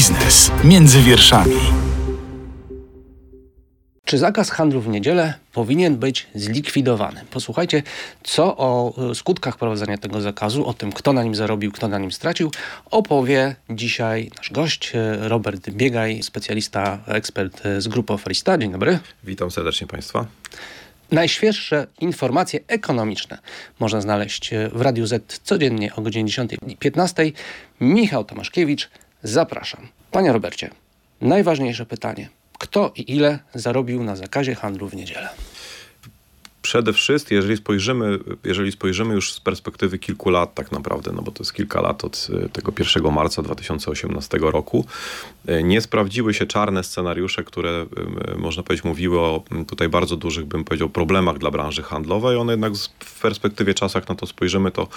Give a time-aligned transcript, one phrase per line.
[0.00, 1.60] Biznes między wierszami.
[4.04, 7.20] Czy zakaz handlu w niedzielę powinien być zlikwidowany?
[7.30, 7.82] Posłuchajcie,
[8.22, 11.98] co o e, skutkach prowadzenia tego zakazu, o tym, kto na nim zarobił, kto na
[11.98, 12.50] nim stracił,
[12.90, 18.58] opowie dzisiaj nasz gość, e, Robert Biegaj, specjalista, ekspert e, z grupy Frista.
[18.58, 18.98] Dzień dobry.
[19.24, 20.26] Witam serdecznie Państwa.
[21.10, 23.38] Najświeższe informacje ekonomiczne
[23.80, 27.32] można znaleźć w Radiu Z codziennie o godzinie 10.15.
[27.80, 28.90] Michał Tomaszkiewicz,
[29.22, 29.88] zapraszam.
[30.10, 30.70] Panie Robercie,
[31.20, 32.28] najważniejsze pytanie–
[32.60, 35.28] kto i ile zarobił na zakazie handlu w niedzielę.
[36.62, 41.30] Przede wszystkim, jeżeli spojrzymy, jeżeli spojrzymy już z perspektywy kilku lat tak naprawdę, no bo
[41.30, 44.86] to jest kilka lat od e, tego 1 marca 2018 roku,
[45.46, 47.86] e, nie sprawdziły się czarne scenariusze, które
[48.34, 52.36] e, można powiedzieć mówiły o tutaj bardzo dużych, bym powiedział, problemach dla branży handlowej.
[52.36, 52.72] One jednak
[53.04, 54.88] w perspektywie czasu, jak na to spojrzymy, to,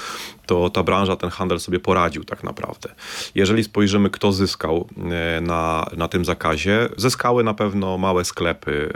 [0.45, 2.95] to ta branża, ten handel sobie poradził tak naprawdę.
[3.35, 4.87] Jeżeli spojrzymy, kto zyskał
[5.41, 8.93] na, na tym zakazie, zyskały na pewno małe sklepy,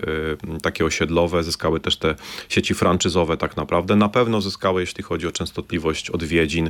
[0.61, 2.15] takie osiedlowe, zyskały też te
[2.57, 6.69] sieci franczyzowe tak naprawdę na pewno zyskały, jeśli chodzi o częstotliwość odwiedzin,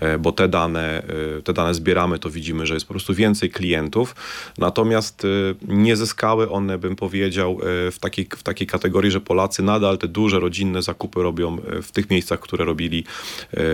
[0.00, 1.02] e, bo te dane,
[1.38, 4.14] e, te dane zbieramy, to widzimy, że jest po prostu więcej klientów.
[4.58, 5.28] Natomiast e,
[5.74, 7.58] nie zyskały one, bym powiedział,
[7.92, 12.10] w takiej, w takiej kategorii, że Polacy nadal te duże rodzinne zakupy robią w tych
[12.10, 13.04] miejscach, które robili,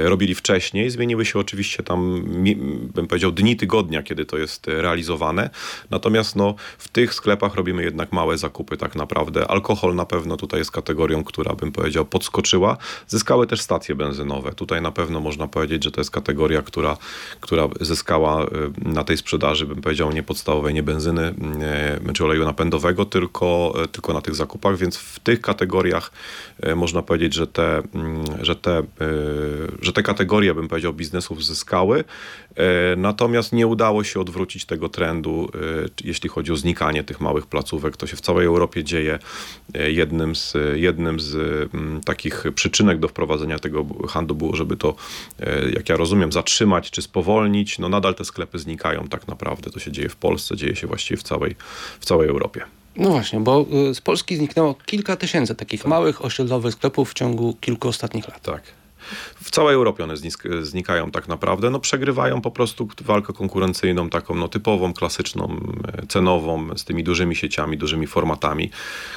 [0.05, 0.91] robili wcześniej.
[0.91, 2.25] Zmieniły się oczywiście tam,
[2.95, 5.51] bym powiedział, dni tygodnia, kiedy to jest realizowane.
[5.91, 9.51] Natomiast no, w tych sklepach robimy jednak małe zakupy tak naprawdę.
[9.51, 12.77] Alkohol na pewno tutaj jest kategorią, która bym powiedział podskoczyła.
[13.09, 14.53] Zyskały też stacje benzynowe.
[14.53, 16.97] Tutaj na pewno można powiedzieć, że to jest kategoria, która,
[17.41, 18.49] która zyskała y,
[18.85, 21.35] na tej sprzedaży, bym powiedział, nie podstawowej, nie benzyny
[22.09, 26.13] y, czy oleju napędowego, tylko, y, tylko na tych zakupach, więc w tych kategoriach
[26.77, 28.83] można powiedzieć, że te, mm, że te,
[29.83, 32.05] że te kategorie, bym powiedział, biznesów zyskały.
[32.97, 35.51] Natomiast nie udało się odwrócić tego trendu,
[36.05, 37.97] jeśli chodzi o znikanie tych małych placówek.
[37.97, 39.19] To się w całej Europie dzieje.
[39.75, 41.33] Jednym z, jednym z
[42.05, 44.95] takich przyczynek do wprowadzenia tego handlu było, żeby to,
[45.41, 47.79] e, jak ja rozumiem, zatrzymać czy spowolnić.
[47.79, 49.71] No nadal te sklepy znikają tak naprawdę.
[49.71, 51.57] To się dzieje w Polsce, dzieje się właściwie w całej,
[52.01, 52.63] w całej Europie.
[52.97, 55.91] No właśnie, bo y, z Polski zniknęło kilka tysięcy takich tak.
[55.91, 58.43] małych osiedlowych sklepów w ciągu kilku ostatnich lat.
[58.43, 58.63] Tak.
[59.35, 60.15] W całej Europie one
[60.63, 65.61] znikają tak naprawdę, no przegrywają po prostu walkę konkurencyjną, taką no typową, klasyczną,
[65.99, 68.71] e, cenową, z tymi dużymi sieciami, dużymi formatami,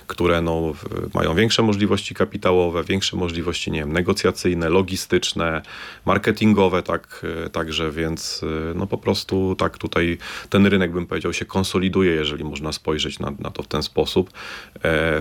[0.07, 0.73] które no
[1.13, 5.61] mają większe możliwości kapitałowe, większe możliwości, nie wiem, negocjacyjne, logistyczne,
[6.05, 10.17] marketingowe, tak, e, także, więc e, no po prostu tak tutaj
[10.49, 14.29] ten rynek, bym powiedział, się konsoliduje, jeżeli można spojrzeć na, na to w ten sposób.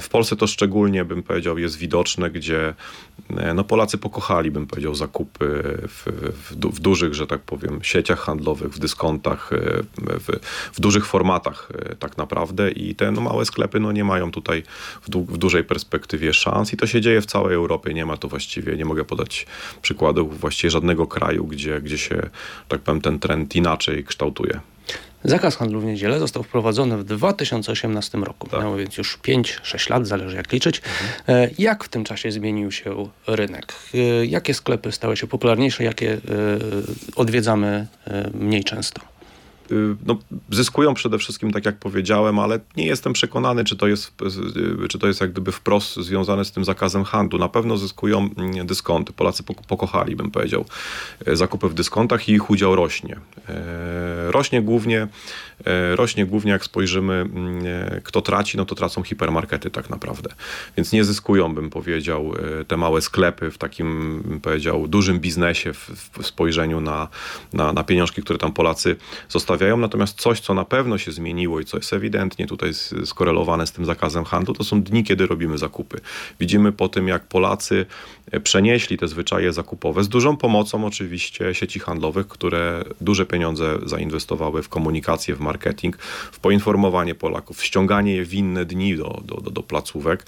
[0.00, 2.74] W Polsce to szczególnie, bym powiedział, jest widoczne, gdzie
[3.54, 5.46] no Polacy pokochali bym powiedział, zakupy
[5.88, 10.28] w, w, w, dużych, że tak powiem, sieciach handlowych, w dyskontach, e, w,
[10.72, 14.62] w dużych formatach e, tak naprawdę i te no, małe sklepy no, nie mają tutaj
[15.02, 17.94] w, du w dużej perspektywie szans i to się dzieje w całej Europie.
[17.94, 19.46] Nie ma to właściwie, nie mogę podać
[19.82, 22.30] przykładów właściwie żadnego kraju, gdzie, gdzie się,
[22.68, 24.60] tak powiem, ten trend inaczej kształtuje.
[25.24, 28.48] Zakaz handlu w niedzielę został wprowadzony w 2018 roku.
[28.48, 28.60] Tak.
[28.60, 30.78] Miało więc już 5-6 lat, zależy jak liczyć.
[31.26, 31.50] Mhm.
[31.58, 33.72] Jak w tym czasie zmienił się rynek?
[33.94, 36.18] E, jakie sklepy stały się popularniejsze, jakie e,
[37.16, 37.86] odwiedzamy
[38.34, 39.00] mniej często?
[39.72, 40.18] Y, no,
[40.50, 44.12] zyskują przede wszystkim, tak jak powiedziałem, ale nie jestem przekonany, czy to jest,
[44.84, 47.38] y, czy to jest jak gdyby wprost związane z tym zakazem handlu.
[47.38, 49.12] Na pewno zyskują mm, dyskonty.
[49.12, 50.64] Polacy pokochali, bym powiedział,
[51.28, 53.16] y, zakupy w dyskontach i ich udział rośnie.
[54.28, 55.08] Rośnie głównie,
[55.94, 57.64] rośnie głównie jak spojrzymy, mm,
[58.04, 60.30] kto traci, no to tracą hipermarkety tak naprawdę.
[60.76, 62.32] Więc nie zyskują, bym powiedział,
[62.68, 67.08] te małe sklepy w takim, bym powiedział, dużym biznesie w, w spojrzeniu na,
[67.52, 68.96] na, na pieniążki, które tam Polacy
[69.28, 69.76] zostawiają stawiają.
[69.76, 72.70] Natomiast coś, co na pewno się zmieniło i co jest ewidentnie tutaj
[73.04, 76.00] skorelowane z tym zakazem handlu, to są dni, kiedy robimy zakupy.
[76.40, 77.86] Widzimy po tym, jak Polacy
[78.42, 84.68] przenieśli te zwyczaje zakupowe z dużą pomocą oczywiście sieci handlowych, które duże pieniądze zainwestowały w
[84.68, 85.96] komunikację, w marketing,
[86.32, 90.26] w poinformowanie Polaków, w ściąganie je w inne dni do, do, do, placówek.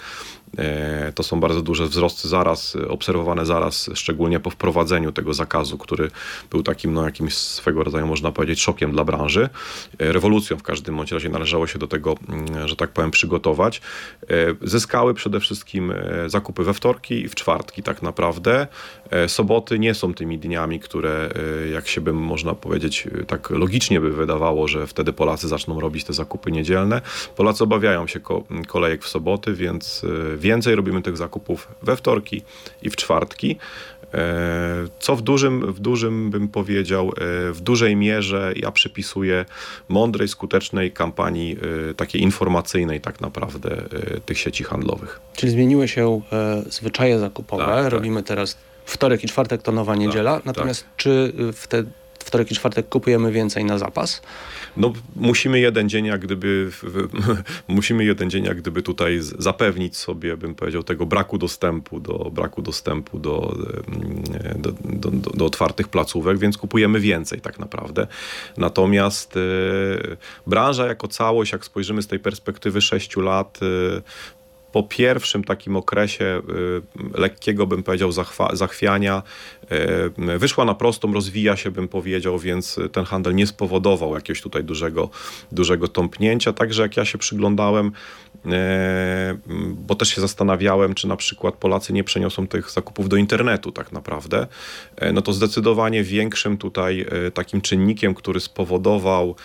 [0.58, 6.10] E, to są bardzo duże wzrosty zaraz, obserwowane zaraz, szczególnie po wprowadzeniu tego zakazu, który
[6.50, 9.48] był takim no, jakimś swego rodzaju, można powiedzieć, szokiem dla branży.
[9.98, 13.80] E, rewolucją w każdym bądź razie należało się do tego, mm, że tak powiem, przygotować.
[14.22, 14.26] E,
[14.62, 15.92] zyskały przede wszystkim
[16.26, 18.66] zakupy we wtorki i w czwartki tak naprawdę.
[19.26, 21.30] Soboty nie są tymi dniami, które
[21.72, 26.12] jak się by można powiedzieć, tak logicznie by wydawało, że wtedy Polacy zaczną robić te
[26.12, 27.00] zakupy niedzielne.
[27.36, 28.20] Polacy obawiają się
[28.66, 30.06] kolejek w soboty, więc
[30.36, 32.42] więcej robimy tych zakupów we wtorki
[32.82, 33.56] i w czwartki.
[34.98, 37.12] Co w dużym, w dużym bym powiedział,
[37.52, 39.44] w dużej mierze ja przypisuję
[39.88, 41.56] mądrej, skutecznej kampanii
[41.96, 43.82] takiej informacyjnej tak naprawdę
[44.26, 45.20] tych sieci handlowych.
[45.36, 46.20] Czyli zmieniły się
[46.70, 47.64] zwyczaje zakupowe.
[47.64, 47.92] Tak, tak.
[47.92, 50.34] Robimy teraz wtorek i czwartek to nowa niedziela.
[50.34, 51.84] Tak, Natomiast czy w te
[52.26, 54.22] wtorek i czwartek kupujemy więcej na zapas?
[54.76, 56.70] No, musimy jeden dzień jak gdyby,
[57.68, 62.62] musimy jeden dzień jak gdyby tutaj zapewnić sobie, bym powiedział, tego braku dostępu do, braku
[62.62, 63.56] dostępu do,
[64.56, 68.06] do, do, do, otwartych placówek, więc kupujemy więcej tak naprawdę.
[68.56, 69.40] Natomiast y,
[70.46, 74.02] branża jako całość, jak spojrzymy z tej perspektywy 6 lat, y,
[74.72, 76.42] po pierwszym takim okresie
[77.14, 78.12] y, lekkiego, bym powiedział,
[78.52, 79.22] zachwiania,
[80.34, 84.64] y, wyszła na prostą, rozwija się, bym powiedział, więc ten handel nie spowodował jakiegoś tutaj
[84.64, 85.10] dużego,
[85.52, 86.52] dużego tąpnięcia.
[86.52, 87.92] Także jak ja się przyglądałem,
[88.36, 88.50] y,
[89.70, 93.92] bo też się zastanawiałem, czy na przykład Polacy nie przeniosą tych zakupów do internetu tak
[93.92, 94.46] naprawdę,
[95.12, 99.36] no to zdecydowanie większym tutaj takim czynnikiem, który spowodował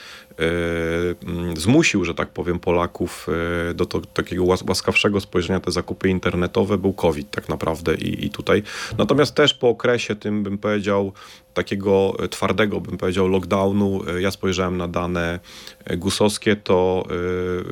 [1.58, 3.28] zmusił, że tak powiem, Polaków
[3.70, 8.30] e, do to, takiego łaskawszego spojrzenia te zakupy internetowe był COVID tak naprawdę i, i
[8.30, 8.64] tutaj.
[8.98, 11.14] Natomiast też po okresie tym bym powiedział
[11.54, 15.40] takiego twardego, bym powiedział, lockdownu, e, ja spojrzałem na dane
[15.98, 17.08] gusowskie, to,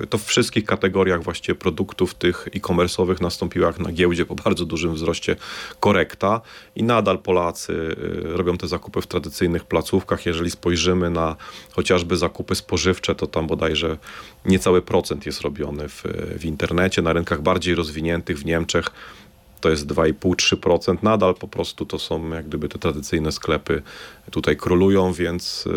[0.09, 4.93] to w wszystkich kategoriach właściwie produktów tych e-commerce'owych nastąpiła jak na giełdzie po bardzo dużym
[4.93, 5.35] wzroście
[5.79, 6.41] korekta
[6.75, 10.25] i nadal Polacy robią te zakupy w tradycyjnych placówkach.
[10.25, 11.35] Jeżeli spojrzymy na
[11.71, 13.97] chociażby zakupy spożywcze, to tam bodajże
[14.45, 16.03] niecały procent jest robiony w,
[16.37, 17.01] w internecie.
[17.01, 18.85] Na rynkach bardziej rozwiniętych w Niemczech
[19.61, 20.97] to jest 2,5-3%.
[21.03, 23.81] Nadal po prostu to są jak gdyby te tradycyjne sklepy
[24.31, 25.67] tutaj królują, więc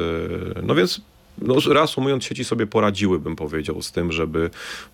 [0.63, 1.01] no więc
[1.39, 4.51] no, reasumując, sieci sobie poradziły, bym powiedział, z tym, żeby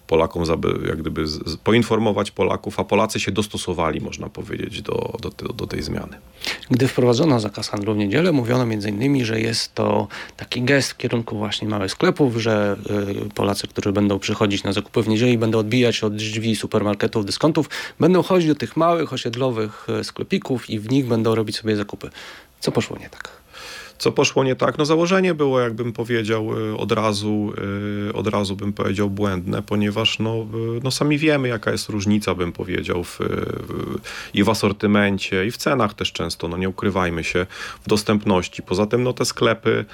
[0.06, 0.44] Polakom
[0.88, 1.24] jak gdyby
[1.64, 6.18] poinformować Polaków, a Polacy się dostosowali, można powiedzieć, do, do, do, tej zmiany.
[6.70, 10.96] Gdy wprowadzono zakaz handlu w niedzielę, mówiono między innymi, że jest to taki gest w
[10.96, 12.76] kierunku właśnie małych sklepów, że
[13.26, 17.26] y, Polacy, którzy będą przychodzić na zakupy w niedzielę i będą odbijać od drzwi supermarketów,
[17.26, 17.70] dyskontów,
[18.00, 22.10] będą chodzić do tych małych, osiedlowych y, sklepików i w nich będą robić sobie zakupy.
[22.60, 23.37] Co poszło nie tak?
[23.98, 24.78] Co poszło nie tak?
[24.78, 27.52] No założenie było, jakbym powiedział, y, od razu,
[28.08, 30.46] y, od razu bym powiedział błędne, ponieważ no,
[30.76, 33.98] y, no sami wiemy, jaka jest różnica, bym powiedział, w, w,
[34.34, 37.46] i w asortymencie, i w cenach też często, no nie ukrywajmy się,
[37.82, 38.62] w dostępności.
[38.62, 39.84] Poza tym, no te sklepy,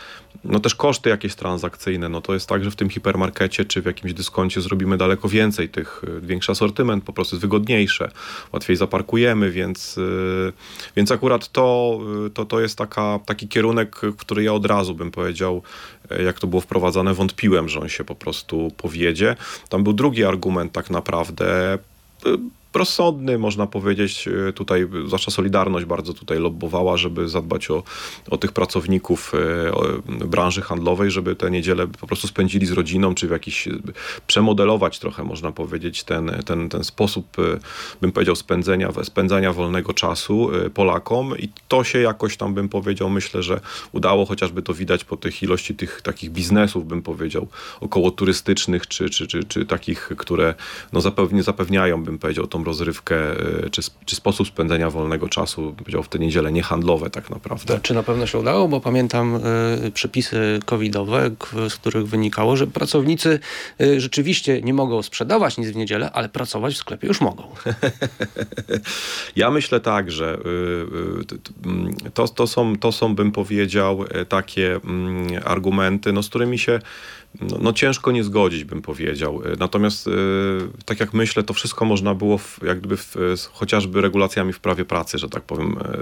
[0.45, 3.87] no też koszty jakieś transakcyjne, no to jest tak, że w tym hipermarkecie czy w
[3.87, 8.11] jakimś dyskoncie zrobimy daleko więcej tych, większy asortyment, po prostu jest wygodniejsze,
[8.53, 10.01] łatwiej zaparkujemy, więc,
[10.97, 11.99] więc akurat to,
[12.35, 15.62] to, to jest taka, taki kierunek, który ja od razu bym powiedział,
[16.11, 19.37] e, jak to było wprowadzane, wątpiłem, że on się po prostu powiedzie.
[19.69, 21.79] Tam był drugi argument tak naprawdę e,
[22.76, 24.29] rozsądny, można powiedzieć.
[24.49, 27.82] E, tutaj, zwłaszcza Solidarność bardzo tutaj lobbowała, żeby zadbać o,
[28.31, 33.29] o tych pracowników e, branży handlowej, żeby te niedziele po prostu spędzili z rodziną, czy
[33.29, 33.69] w jakiś,
[34.26, 37.43] przemodelować trochę, można powiedzieć, ten, ten, ten sposób, e,
[38.00, 43.43] bym powiedział, spędzenia, spędzania wolnego czasu Polakom i to się jakoś tam, bym powiedział, myślę,
[43.43, 43.61] że
[43.93, 47.49] udało, chociażby to widać po tych ilości tych takich biznesów, bym powiedział,
[47.81, 50.55] około turystycznych, czy, czy, czy, czy takich, które
[50.93, 53.17] no, zapewni, zapewniają, bym powiedział, tą rozrywkę,
[53.67, 57.81] y, czy, czy sposób spędzenia wolnego czasu, powiedział w te niedziele niehandlowe tak naprawdę.
[57.83, 58.69] Czy na pewno się udało?
[58.69, 59.41] Bo pamiętam
[59.87, 61.31] y, przepisy covidowe,
[61.69, 63.41] z których wynikało, że pracownicy
[63.81, 67.44] y, rzeczywiście nie mogą sprzedawać nic w niedzielę, ale pracować w sklepie już mogą.
[69.37, 70.39] ja myślę tak, że
[72.15, 76.81] to, to, są, to są, bym powiedział, takie mm, argumenty, no, z którymi się
[77.41, 79.43] no, no, ciężko nie zgodzić, bym powiedział.
[79.44, 80.10] E, natomiast, e,
[80.84, 83.17] tak jak myślę, to wszystko można było w, jak gdyby w,
[83.53, 85.79] chociażby regulacjami w prawie pracy, że tak powiem.
[85.79, 85.98] E,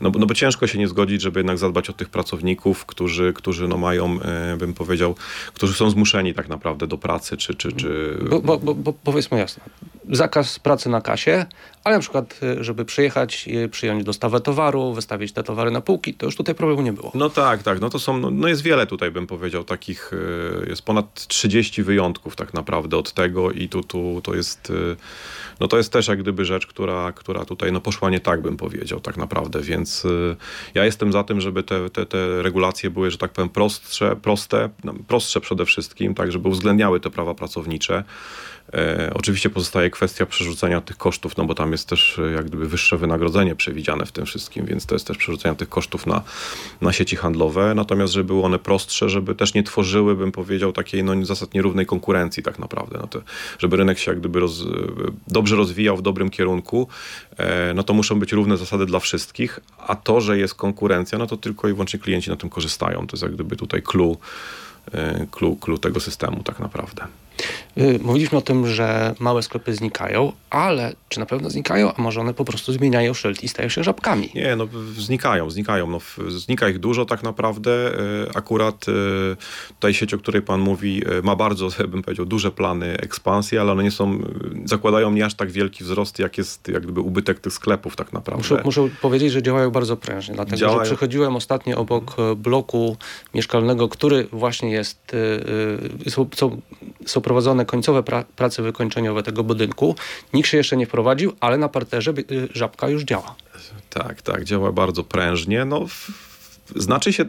[0.00, 3.68] no, no bo ciężko się nie zgodzić, żeby jednak zadbać o tych pracowników, którzy, którzy
[3.68, 4.18] no mają,
[4.58, 5.14] bym powiedział,
[5.54, 7.54] którzy są zmuszeni tak naprawdę do pracy, czy...
[7.54, 8.18] czy, czy...
[8.30, 9.64] Bo, bo, bo, bo powiedzmy jasno,
[10.10, 11.46] zakaz pracy na kasie,
[11.84, 16.26] ale na przykład, y, żeby przyjechać, przyjąć dostawę towaru, wystawić te towary na półki, to
[16.26, 17.12] już tutaj problemu nie było.
[17.14, 17.80] No tak, tak.
[17.80, 21.82] No to są, no, no jest wiele tutaj, bym powiedział, takich, y, jest ponad 30
[21.82, 24.96] wyjątków tak naprawdę od tego i tu, tu to jest, y,
[25.60, 28.56] no to jest też jak gdyby rzecz, która, która tutaj no poszła nie tak, bym
[28.56, 30.06] powiedział tak naprawdę, więc
[30.74, 34.68] ja jestem za tym, żeby te, te, te regulacje były, że tak powiem, prostsze, proste,
[34.84, 38.04] no, prostsze przede wszystkim, tak, żeby uwzględniały te prawa pracownicze.
[38.74, 42.68] E, oczywiście pozostaje kwestia przerzucenia tych kosztów, no bo tam jest też e, jak gdyby
[42.68, 46.22] wyższe wynagrodzenie przewidziane w tym wszystkim, więc to jest też przerzucenie tych kosztów na,
[46.80, 47.74] na sieci handlowe.
[47.74, 51.86] Natomiast, żeby były one prostsze, żeby też nie tworzyły, bym powiedział, takiej no, zasad nierównej
[51.86, 52.98] konkurencji tak naprawdę.
[53.00, 53.20] No to,
[53.58, 54.64] żeby rynek się jak gdyby roz,
[55.28, 56.88] dobrze rozwijał w dobrym kierunku,
[57.36, 61.26] e, no to muszą być równe zasady dla wszystkich, a to, że jest konkurencja, no
[61.26, 63.06] to tylko i wyłącznie klienci na tym korzystają.
[63.06, 64.16] To jest jak gdyby tutaj clue,
[64.92, 67.06] e, clue, clue tego systemu tak naprawdę.
[67.78, 72.20] Y, mówiliśmy o tym, że małe sklepy znikają, ale czy na pewno znikają, a może
[72.20, 74.30] one po prostu zmieniają szyld i stają się żabkami?
[74.34, 75.86] Nie, no znikają, znikają.
[75.86, 75.98] No,
[76.28, 77.70] znika ich dużo tak naprawdę.
[77.70, 78.92] Y, akurat y,
[79.68, 83.82] tutaj sieć, o której pan mówi, ma bardzo, bym powiedział, duże plany ekspansji, ale one
[83.82, 84.18] nie są,
[84.64, 88.42] zakładają nie aż tak wielki wzrost, jak jest jak gdyby ubytek tych sklepów tak naprawdę.
[88.42, 90.78] Muszę, muszę powiedzieć, że działają bardzo prężnie, dlatego działają.
[90.78, 92.96] że przechodziłem ostatnio obok bloku
[93.34, 95.16] mieszkalnego, który właśnie jest,
[96.08, 96.60] są, są,
[97.06, 99.94] są prowadzone końcowe pra prace wykończeniowe tego budynku.
[100.34, 103.34] Nikt się jeszcze nie wprowadził, ale na parterze y, żabka już działa.
[103.90, 105.64] Tak, tak, działa bardzo prężnie.
[105.64, 105.86] No,
[106.76, 107.24] znaczy się,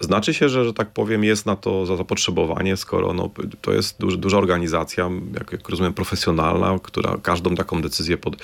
[0.00, 3.30] znaczy się, że, że tak powiem, jest na to zapotrzebowanie, skoro no,
[3.60, 8.36] to jest duży, duża organizacja, jak, jak, rozumiem, profesjonalna, która każdą taką decyzję pod,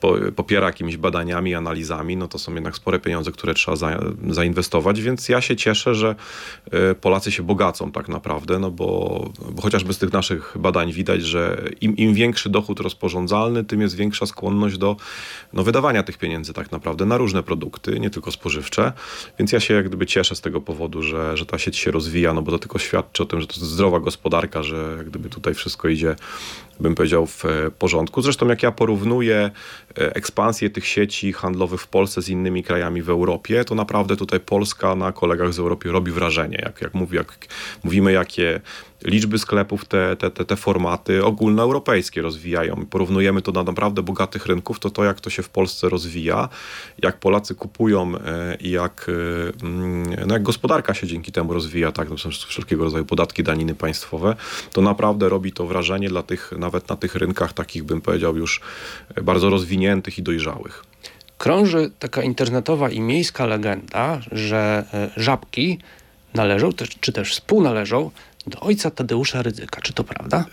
[0.00, 5.00] po, popiera jakimiś badaniami, analizami, no to są jednak spore pieniądze, które trzeba za, zainwestować,
[5.00, 6.14] więc ja się cieszę, że
[6.66, 11.22] y, Polacy się bogacą tak naprawdę, no bo, bo chociażby z tych naszych badań widać,
[11.22, 14.96] że im, im większy dochód rozporządzalny, tym jest większa skłonność do
[15.52, 18.92] no, wydawania tych pieniędzy tak naprawdę na różne produkty, nie tylko spożywcze,
[19.38, 22.32] więc ja się jak gdyby cieszę z tego powodu, że, że ta sieć się rozwija,
[22.32, 25.54] no bo to tylko świadczy o tym, że to jest zdrowa gospodarka, że gdyby tutaj
[25.54, 26.16] wszystko idzie,
[26.80, 28.22] bym powiedział, w e, porządku.
[28.22, 29.50] Zresztą jak ja porównuję
[29.98, 34.40] e, ekspansję tych sieci handlowych w Polsce z innymi krajami w Europie, to naprawdę tutaj
[34.40, 36.58] Polska na kolegach z Europy robi wrażenie.
[36.62, 37.46] Jak, jak, mówi, jak
[37.84, 38.60] mówimy, jakie
[39.04, 42.86] liczby sklepów te, te, te, te formaty ogólnoeuropejskie rozwijają.
[42.90, 46.48] Porównujemy to do naprawdę bogatych rynków, to to jak to się w Polsce rozwija,
[47.02, 49.06] jak Polacy kupują e, i jak,
[49.62, 53.42] e, mm, no jak gospodarka się dzięki temu rozwija, tak, no są wszelkiego rodzaju podatki,
[53.42, 54.36] daniny państwowe,
[54.72, 58.60] to naprawdę robi to wrażenie dla tych, nawet na tych rynkach takich bym powiedział już
[59.22, 60.84] bardzo rozwiniętych i dojrzałych.
[61.38, 65.78] Krąży taka internetowa i miejska legenda, że e, żabki
[66.34, 68.10] należą, czy też współnależą
[68.46, 69.80] do ojca Tadeusza Rydzyka.
[69.80, 70.44] Czy to prawda?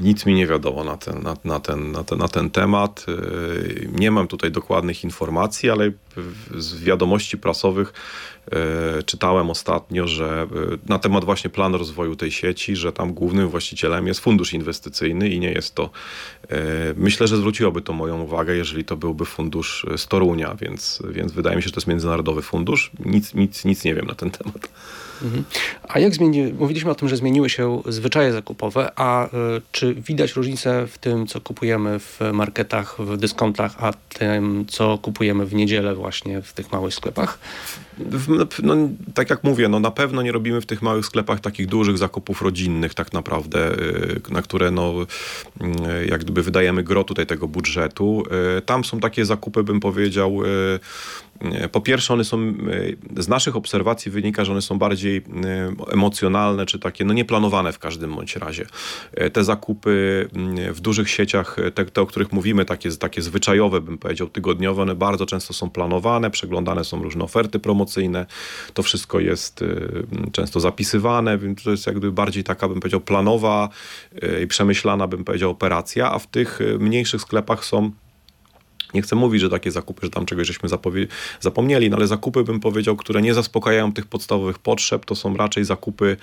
[0.00, 3.06] Nic mi nie wiadomo na ten, na, na, ten, na, ten, na ten temat.
[3.08, 5.92] Y, nie mam tutaj dokładnych informacji, ale
[6.58, 7.92] z wiadomości prasowych
[8.98, 13.48] y, czytałem ostatnio, że y, na temat właśnie planu rozwoju tej sieci, że tam głównym
[13.48, 15.90] właścicielem jest fundusz inwestycyjny i nie jest to.
[16.96, 21.56] Myślę, że zwróciłoby to moją uwagę, jeżeli to byłby fundusz z Torunia, więc, więc wydaje
[21.56, 22.90] mi się, że to jest międzynarodowy fundusz.
[23.04, 24.68] Nic, nic, nic nie wiem na ten temat.
[25.22, 25.44] Mhm.
[25.88, 29.28] A jak zmieni, mówiliśmy o tym, że zmieniły się zwyczaje zakupowe, a y,
[29.72, 35.46] czy widać różnicę w tym, co kupujemy w marketach, w dyskontach, a tym, co kupujemy
[35.46, 37.38] w niedzielę właśnie w tych małych sklepach?
[38.28, 38.76] No, no,
[39.14, 42.42] tak jak mówię, no na pewno nie robimy w tych małych sklepach takich dużych zakupów
[42.42, 48.22] rodzinnych tak naprawdę, y, na które no, y, jak gdyby wydajemy gro tutaj tego budżetu.
[48.66, 50.40] Tam są takie zakupy, bym powiedział,
[51.72, 52.54] po pierwsze, one są,
[53.16, 55.22] z naszych obserwacji wynika, że one są bardziej
[55.90, 58.66] emocjonalne, czy takie, no nieplanowane w każdym bądź razie.
[59.32, 60.28] Te zakupy
[60.72, 64.94] w dużych sieciach, te, te o których mówimy, takie, takie zwyczajowe, bym powiedział, tygodniowe, one
[64.94, 68.26] bardzo często są planowane, przeglądane są różne oferty promocyjne.
[68.74, 73.68] To wszystko jest y, często zapisywane, więc to jest jakby bardziej taka, bym powiedział, planowa
[74.44, 77.90] i przemyślana, bym powiedział, operacja, a w tych mniejszych sklepach są
[78.94, 80.68] nie chcę mówić, że takie zakupy, że tam czegoś żeśmy
[81.40, 85.64] zapomnieli, no ale zakupy bym powiedział, które nie zaspokajają tych podstawowych potrzeb, to są raczej
[85.64, 86.16] zakupy,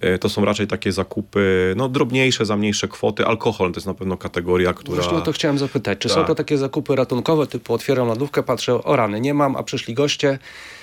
[0.00, 3.26] e, to są raczej takie zakupy, no drobniejsze, za mniejsze kwoty.
[3.26, 5.02] Alkohol to jest na pewno kategoria, która...
[5.02, 5.98] Właśnie o to chciałem zapytać.
[5.98, 6.18] Czy tak.
[6.18, 9.94] są to takie zakupy ratunkowe, typu otwieram lodówkę, patrzę, o rany, nie mam, a przyszli
[9.94, 10.38] goście,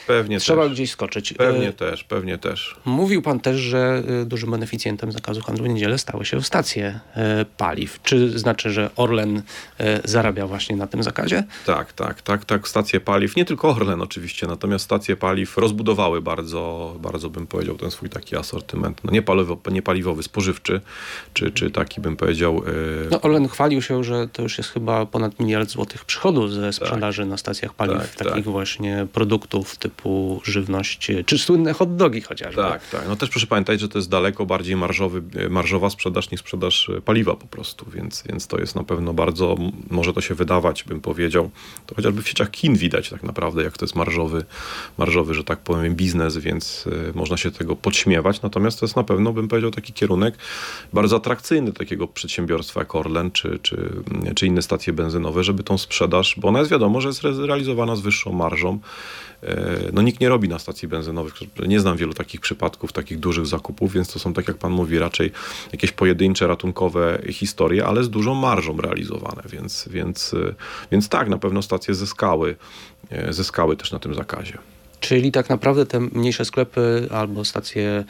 [0.10, 0.72] Pewnie Trzeba też.
[0.72, 1.34] gdzieś skoczyć.
[1.34, 2.76] Pewnie e, też, pewnie też.
[2.86, 7.46] Mówił pan też, że e, dużym beneficjentem zakazu handlu w niedzielę stały się stacje e,
[7.58, 8.02] paliw.
[8.04, 9.42] Czy znaczy, że Orlen
[10.04, 11.44] zarabia właśnie na tym zakazie?
[11.66, 12.68] Tak, tak, tak, tak.
[12.68, 17.92] Stacje paliw, nie tylko Orlen oczywiście, natomiast stacje paliw rozbudowały bardzo, bardzo bym powiedział, ten
[17.92, 19.04] swój taki asortyment.
[19.04, 20.82] No, niepaliwowy, niepaliwowy spożywczy,
[21.34, 22.64] czy, czy taki bym powiedział...
[23.12, 27.22] No Orlen chwalił się, że to już jest chyba ponad miliard złotych przychodu ze sprzedaży
[27.22, 28.44] tak, na stacjach paliw, tak, takich tak.
[28.44, 32.62] właśnie produktów typu typu żywność, czy słynne hot dogi chociażby.
[32.62, 33.08] Tak, tak.
[33.08, 37.36] No też proszę pamiętać, że to jest daleko bardziej marżowy, marżowa sprzedaż niż sprzedaż paliwa
[37.36, 39.56] po prostu, więc, więc to jest na pewno bardzo,
[39.90, 41.50] może to się wydawać, bym powiedział,
[41.86, 44.46] to chociażby w sieciach kin widać tak naprawdę, jak to jest marżowy,
[44.98, 49.04] marżowy, że tak powiem, biznes, więc y, można się tego podśmiewać, natomiast to jest na
[49.04, 50.36] pewno, bym powiedział, taki kierunek
[50.94, 53.92] bardzo atrakcyjny takiego przedsiębiorstwa jak Orlen, czy, czy,
[54.36, 58.02] czy inne stacje benzynowe, żeby tą sprzedaż, bo ona jest wiadomo, że jest realizowana z
[58.02, 58.80] wyższą marżą,
[59.44, 61.34] E, no nikt nie robi na stacji benzynowych.
[61.68, 65.00] Nie znam wielu takich przypadków, takich dużych zakupów, więc to są, tak jak pan mówi,
[65.00, 65.32] raczej
[65.72, 70.54] jakieś pojedyncze, ratunkowe historie, ale z dużą marżą realizowane, więc, więc, e,
[70.92, 72.56] więc tak, na pewno stacje zyskały,
[73.10, 74.58] e, zyskały też na tym zakazie.
[75.00, 78.04] Czyli tak naprawdę te mniejsze sklepy albo stacje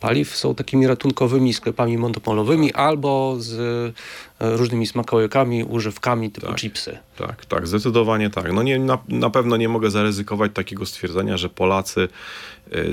[0.00, 3.94] paliw są takimi ratunkowymi sklepami monopolowymi albo z
[4.42, 6.98] różnymi smakołykami, używkami typu tak, chipsy.
[7.16, 8.52] Tak, tak, zdecydowanie tak.
[8.52, 12.08] No nie, na, na pewno nie mogę zaryzykować takiego stwierdzenia, że Polacy
[12.72, 12.88] y,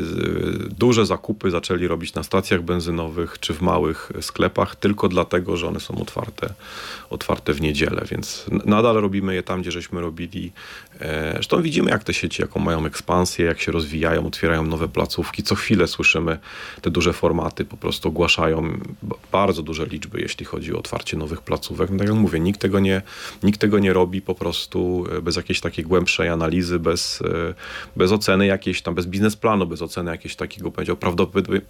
[0.77, 5.79] duże zakupy zaczęli robić na stacjach benzynowych czy w małych sklepach tylko dlatego, że one
[5.79, 6.53] są otwarte,
[7.09, 10.51] otwarte w niedzielę, więc nadal robimy je tam, gdzie żeśmy robili.
[10.99, 15.43] E, zresztą widzimy, jak te sieci, jaką mają ekspansję, jak się rozwijają, otwierają nowe placówki.
[15.43, 16.39] Co chwilę słyszymy
[16.81, 18.79] te duże formaty, po prostu ogłaszają
[19.31, 21.89] bardzo duże liczby, jeśli chodzi o otwarcie nowych placówek.
[21.89, 23.01] No tak jak mówię, nikt tego, nie,
[23.43, 27.53] nikt tego nie robi po prostu e, bez jakiejś takiej głębszej analizy, bez, e,
[27.95, 30.97] bez oceny jakiejś tam, bez biznesplanu, bez oceny jakiegoś takiego, powiedział,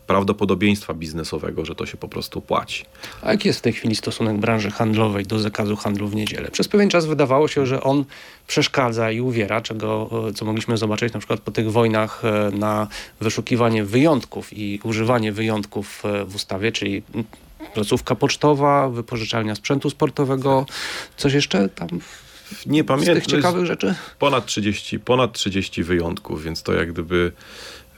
[0.07, 2.85] prawdopodobieństwa biznesowego, że to się po prostu płaci.
[3.21, 6.51] A jaki jest w tej chwili stosunek branży handlowej do zakazu handlu w niedzielę?
[6.51, 8.05] Przez pewien czas wydawało się, że on
[8.47, 12.21] przeszkadza i uwiera, czego, e, co mogliśmy zobaczyć na przykład po tych wojnach
[12.51, 12.87] na
[13.21, 17.03] wyszukiwanie wyjątków i używanie wyjątków w ustawie, czyli
[17.73, 20.65] placówka pocztowa, wypożyczalnia sprzętu sportowego.
[21.17, 21.89] Coś jeszcze tam
[22.65, 23.15] nie pamiętam.
[23.15, 23.95] Z tych ciekawych rzeczy?
[24.19, 27.31] Ponad 30, ponad 30 wyjątków, więc to jak gdyby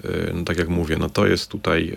[0.03, 1.95] e, no tak jak mówię, no to jest tutaj,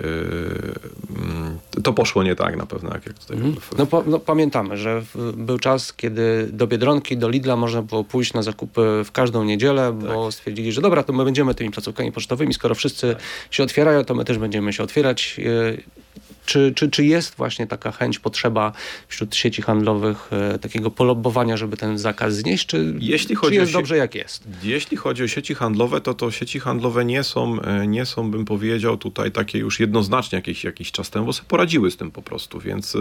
[1.74, 3.36] yy, to poszło nie tak na pewno, jak, jak tutaj.
[3.36, 3.54] Mm.
[3.78, 5.02] No, po, no, pamiętamy, że
[5.36, 9.96] był czas, kiedy do Biedronki, do Lidla można było pójść na zakupy w każdą niedzielę,
[10.00, 10.12] tak.
[10.12, 13.22] bo stwierdzili, że dobra, to my będziemy tymi placówkami pocztowymi, skoro wszyscy tak.
[13.50, 15.40] się otwierają, to my też będziemy się otwierać.
[16.46, 18.72] Czy, czy, czy jest właśnie taka chęć, potrzeba
[19.08, 23.72] wśród sieci handlowych e, takiego polobowania, żeby ten zakaz znieść, czy, jeśli chodzi czy jest
[23.72, 24.44] dobrze jak jest?
[24.62, 28.44] Jeśli chodzi o sieci handlowe, to to sieci handlowe nie są, e, nie są bym
[28.44, 32.22] powiedział tutaj takie już jednoznacznie jakiś, jakiś czas temu, bo sobie poradziły z tym po
[32.22, 32.98] prostu, więc e,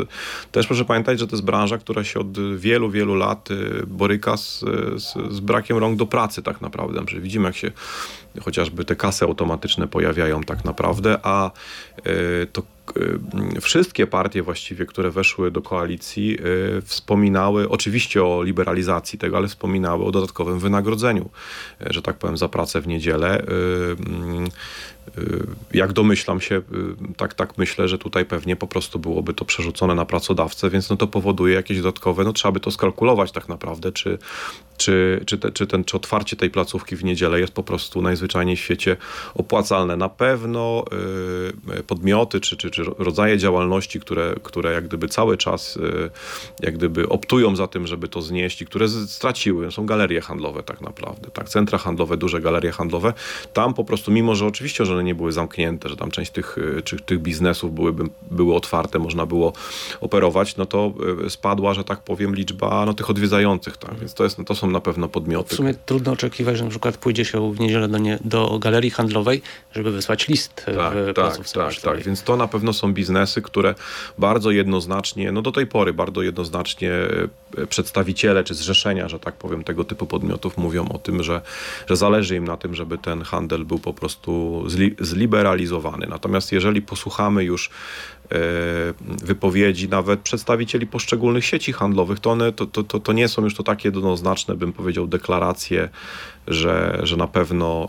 [0.51, 3.50] też proszę pamiętać, że to jest branża, która się od wielu, wielu lat
[3.88, 4.59] boryka z,
[4.97, 7.71] z, z brakiem rąk do pracy tak naprawdę, że widzimy jak się
[8.41, 11.51] chociażby te kasy automatyczne pojawiają tak naprawdę, a
[12.53, 12.63] to
[13.62, 16.37] wszystkie partie właściwie, które weszły do koalicji,
[16.77, 21.29] y, wspominały oczywiście o liberalizacji tego, ale wspominały o dodatkowym wynagrodzeniu,
[21.81, 23.44] y, że tak powiem, za pracę w niedzielę.
[25.18, 26.61] Mm, jak domyślam się,
[27.18, 30.98] tak, tak myślę, że tutaj pewnie po prostu byłoby to przerzucone na pracodawcę, więc no
[30.98, 34.18] to powoduje jakieś dodatkowe, no trzeba by to skalkulować tak naprawdę, czy,
[34.77, 38.55] czy, czy, te, czy, ten, czy otwarcie tej placówki w niedzielę jest po prostu najzwyczajniej
[38.55, 38.98] w świecie
[39.35, 39.98] opłacalne.
[39.98, 40.85] Na pewno
[41.87, 46.09] podmioty, czy, czy, czy rodzaje działalności, które, które jak gdyby cały czas y,
[46.59, 49.72] jak gdyby optują za tym, żeby to znieść i które straciły.
[49.72, 53.13] Są galerie handlowe tak naprawdę, tak, centra handlowe, duże galerie handlowe.
[53.53, 56.58] Tam po prostu, mimo że oczywiście, że one nie były zamknięte, że tam część tych,
[56.58, 59.53] y, czy, tych biznesów byłyby, były otwarte, można było
[60.01, 60.94] operować, no to
[61.25, 64.56] y, spadła, że tak powiem, liczba no, tych odwiedzających, tak, więc to, jest, no, to
[64.56, 65.56] są na pewno podmioty.
[65.56, 68.92] W sumie trudno oczekiwać, że na przykład pójdzie się w niedzielę do, nie, do galerii
[68.92, 69.42] handlowej,
[69.75, 73.75] żeby wysłać list tak, w tak, tak, tak, więc to na pewno są biznesy, które
[74.18, 76.92] bardzo jednoznacznie, no do tej pory bardzo jednoznacznie
[77.70, 81.42] przedstawiciele czy zrzeszenia, że tak powiem, tego typu podmiotów mówią o tym, że,
[81.88, 86.07] że zależy im na tym, żeby ten handel był po prostu zli, zliberalizowany.
[86.09, 88.37] Natomiast jeżeli posłuchamy już e,
[89.25, 93.63] wypowiedzi nawet przedstawicieli poszczególnych sieci handlowych, to one to, to, to nie są już to
[93.63, 95.89] takie jednoznaczne, bym powiedział, deklaracje
[96.48, 97.88] że, że na pewno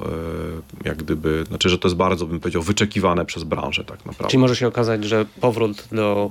[0.83, 4.31] e, jak gdyby, znaczy, że to jest bardzo, bym powiedział, wyczekiwane przez branżę tak naprawdę.
[4.31, 6.31] Czyli może się okazać, że powrót do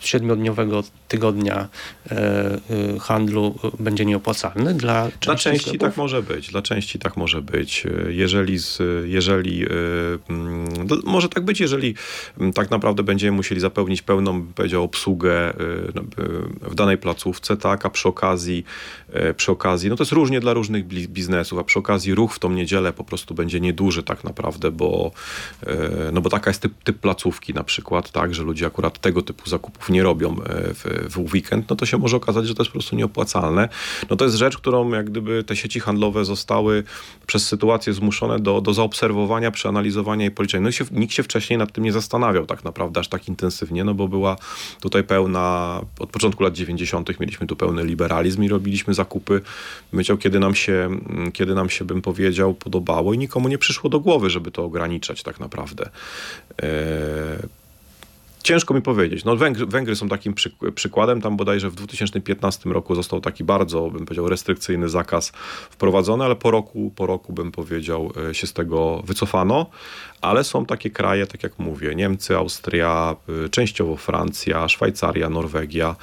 [0.00, 1.68] y, siedmiodniowego tygodnia
[2.12, 7.42] y, handlu będzie nieopłacalny dla części Dla części tak może być, dla części tak może
[7.42, 7.86] być.
[8.08, 9.64] Jeżeli, z, jeżeli
[10.28, 10.68] mm,
[11.04, 11.94] może tak być, jeżeli
[12.38, 15.54] mm, tak naprawdę będziemy musieli zapewnić pełną, bym powiedział, obsługę
[15.94, 16.02] no,
[16.62, 18.64] w danej placówce, tak, a przy okazji,
[19.36, 22.50] przy okazji, no to jest różnie dla różnych biznesów, a przy okazji ruch w tą
[22.50, 25.10] niedzielę po prostu będzie nieduży tak naprawdę, bo,
[26.12, 29.50] no bo taka jest typ, typ placówki na przykład, tak, że ludzie akurat tego typu
[29.50, 32.78] zakupów nie robią w, w weekend, no to się może okazać, że to jest po
[32.78, 33.68] prostu nieopłacalne.
[34.10, 36.84] No to jest rzecz, którą jak gdyby te sieci handlowe zostały
[37.26, 40.64] przez sytuację zmuszone do, do zaobserwowania, przeanalizowania i policzenia.
[40.64, 43.94] No się, nikt się wcześniej nad tym nie zastanawiał tak naprawdę aż tak intensywnie, no
[43.94, 44.36] bo była
[44.80, 47.20] tutaj pełna, od początku lat 90.
[47.20, 49.40] mieliśmy tu pełny liberalizm i robiliśmy zakupy,
[49.92, 50.88] myślał, kiedy nam się,
[51.40, 55.22] kiedy nam się, bym powiedział, podobało i nikomu nie przyszło do głowy, żeby to ograniczać
[55.22, 55.90] tak naprawdę.
[56.62, 56.68] Eee,
[58.42, 59.24] Ciężko mi powiedzieć.
[59.24, 61.20] No, Węgry, Węgry są takim przyk przykładem.
[61.20, 65.32] Tam bodajże w 2015 roku został taki bardzo, bym powiedział, restrykcyjny zakaz
[65.70, 69.66] wprowadzony, ale po roku, po roku bym powiedział, e, się z tego wycofano.
[70.20, 75.96] Ale są takie kraje, tak jak mówię, Niemcy, Austria, e, częściowo Francja, Szwajcaria, Norwegia,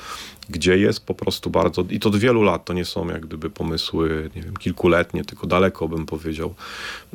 [0.50, 3.50] gdzie jest po prostu bardzo, i to od wielu lat, to nie są jak gdyby
[3.50, 6.56] pomysły, nie wiem, kilkuletnie, tylko daleko bym powiedział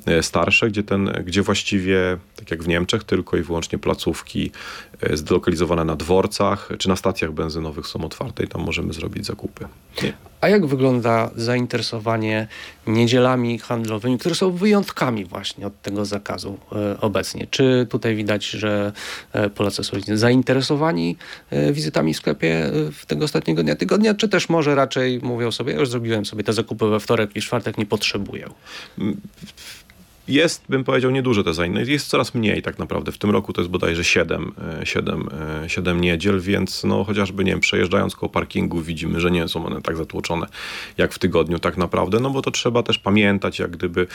[0.07, 4.51] e, starsze, gdzie ten, gdzie właściwie, tak jak w Niemczech, tylko i wyłącznie placówki
[5.01, 9.67] e, zdelokalizowane na dworcach, czy na stacjach benzynowych są otwarte i tam możemy zrobić zakupy.
[10.03, 10.32] Nie.
[10.43, 12.49] A jak wygląda zainteresowanie
[12.87, 17.47] niedzielami handlowymi, które są wyjątkami właśnie od tego zakazu e, obecnie?
[17.51, 18.93] Czy tutaj widać, że
[19.33, 21.17] e, Polacy są zainteresowani
[21.51, 25.73] e, wizytami w sklepie w tego ostatniego dnia tygodnia, czy też może raczej mówią sobie,
[25.73, 28.49] już zrobiłem sobie te zakupy we wtorek i czwartek, nie potrzebuję?
[30.29, 31.93] Jest, bym powiedział, nieduże te zajęcia.
[31.93, 33.13] Jest coraz mniej tak naprawdę.
[33.13, 34.53] W tym roku to jest bodajże 7,
[34.85, 35.29] 7,
[35.67, 39.83] 7 niedziel, więc no chociażby, nie wiem, przejeżdżając koło parkingu widzimy, że nie są one
[39.83, 40.47] tak zatłoczone
[40.99, 44.07] jak w tygodniu tak naprawdę, no bo to trzeba też pamiętać, jak gdyby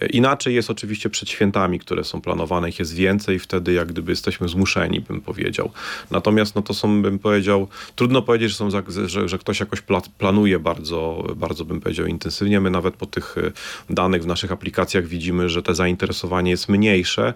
[0.00, 4.12] e, inaczej jest oczywiście przed świętami, które są planowane, ich jest więcej, wtedy jak gdyby
[4.12, 5.70] jesteśmy zmuszeni, bym powiedział.
[6.10, 8.68] Natomiast no to są, bym powiedział, trudno powiedzieć, że, są,
[9.06, 9.82] że, że ktoś jakoś
[10.18, 12.60] planuje bardzo, bardzo bym powiedział intensywnie.
[12.60, 13.52] My nawet po tych e,
[13.94, 17.34] danych w naszych aplikacjach widzimy, że te zainteresowanie jest mniejsze.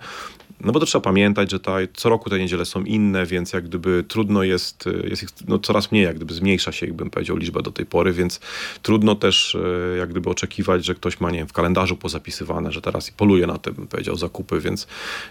[0.61, 3.64] No bo to trzeba pamiętać, że ta, co roku te niedziele są inne, więc jak
[3.64, 7.62] gdyby trudno jest, jest ich no coraz mniej, jak gdyby zmniejsza się, jakbym powiedział, liczba
[7.62, 8.40] do tej pory, więc
[8.83, 9.54] trudno też
[9.94, 13.12] e, jak gdyby oczekiwać, że ktoś ma, nie wiem, w kalendarzu pozapisywane, że teraz i
[13.12, 14.87] poluje na te, bym powiedział, zakupy, więc,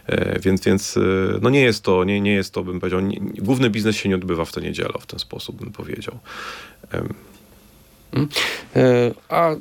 [0.08, 1.02] e, więc, więc e,
[1.42, 4.16] no nie jest to, nie, nie jest to, bym powiedział, nie, główny biznes się nie
[4.16, 6.20] odbywa w tę niedzielę, w ten sposób bym powiedział.
[6.92, 7.14] Hmm.
[9.30, 9.56] A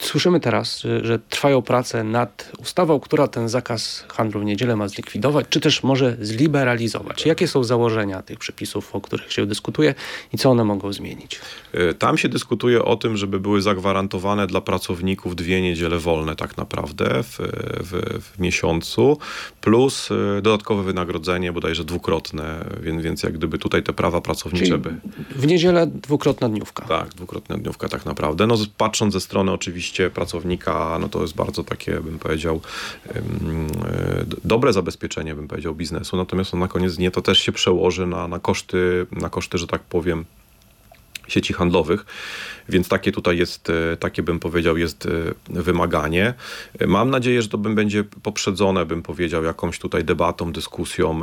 [0.00, 4.88] Słyszymy teraz, że, że, trwają prace nad ustawą, która ten zakaz handlu w niedzielę ma
[4.88, 7.26] zlikwidować, czy też może zliberalizować.
[7.26, 9.94] Jakie są założenia tych przepisów, o których się dyskutuje
[10.32, 11.40] i co one mogą zmienić?
[11.72, 16.56] E, tam się dyskutuje o tym, żeby były zagwarantowane dla pracowników dwie niedziele wolne tak
[16.56, 17.38] naprawdę w,
[17.80, 19.18] w, w miesiącu,
[19.60, 24.78] plus e, dodatkowe wynagrodzenie, bodajże dwukrotne, więc, więc jak gdyby tutaj te prawa pracownicze Czyli
[24.78, 24.94] by...
[25.36, 26.84] W niedzielę dwukrotna dniówka.
[26.84, 28.46] Tak, dwukrotna dniówka tak naprawdę.
[28.46, 32.60] No patrząc ze strony oczywiście pracownika, no to jest bardzo takie, bym powiedział,
[34.44, 36.16] dobre zabezpieczenie, bym powiedział, biznesu.
[36.16, 39.66] Natomiast on na koniec dnia to też się przełoży na, na, koszty, na koszty, że
[39.66, 40.24] tak powiem,
[41.28, 42.06] sieci handlowych,
[42.68, 46.34] więc takie tutaj jest, e, takie bym powiedział, jest e, wymaganie.
[46.86, 51.22] Mam nadzieję, że to będzie poprzedzone, bym powiedział, jakąś tutaj debatą, dyskusją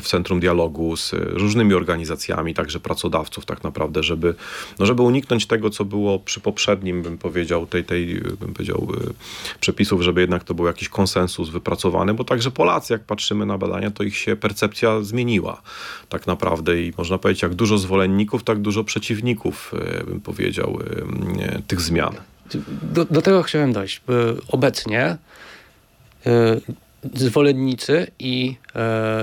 [0.00, 4.34] w centrum dialogu z różnymi organizacjami, także pracodawców tak naprawdę, żeby,
[4.78, 9.12] no żeby uniknąć tego, co było przy poprzednim, bym powiedział, tej, tej bym powiedział, e,
[9.60, 13.90] przepisów, żeby jednak to był jakiś konsensus wypracowany, bo także Polacy, jak patrzymy na badania,
[13.90, 15.62] to ich się percepcja zmieniła
[16.08, 19.72] tak naprawdę i można powiedzieć, jak dużo zwolenników, tak dużo przeciwników,
[20.06, 20.65] bym powiedział,
[21.66, 22.14] tych zmian.
[22.82, 24.02] Do, do tego chciałem dojść.
[24.48, 25.16] Obecnie e,
[27.14, 28.56] zwolennicy i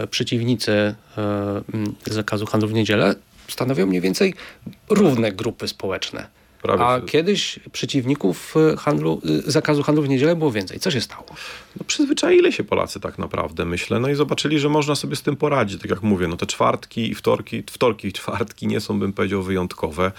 [0.09, 0.95] przeciwnicy e,
[2.05, 3.15] zakazu handlu w niedzielę
[3.47, 4.33] stanowią mniej więcej
[4.89, 6.27] równe grupy społeczne.
[6.63, 10.79] Prawie A kiedyś przeciwników e, handlu, e, zakazu handlu w niedzielę było więcej.
[10.79, 11.25] Co się stało?
[11.75, 13.99] No, przyzwyczaili się Polacy tak naprawdę, myślę.
[13.99, 15.81] No i zobaczyli, że można sobie z tym poradzić.
[15.81, 19.43] Tak jak mówię, no te czwartki i wtorki, wtorki i czwartki nie są, bym powiedział,
[19.43, 20.11] wyjątkowe.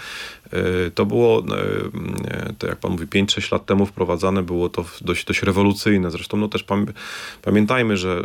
[0.51, 1.43] E, to było,
[2.57, 6.11] to jak pan mówi, 5-6 lat temu wprowadzane było to dość, dość rewolucyjne.
[6.11, 6.65] Zresztą no też
[7.41, 8.23] pamiętajmy, że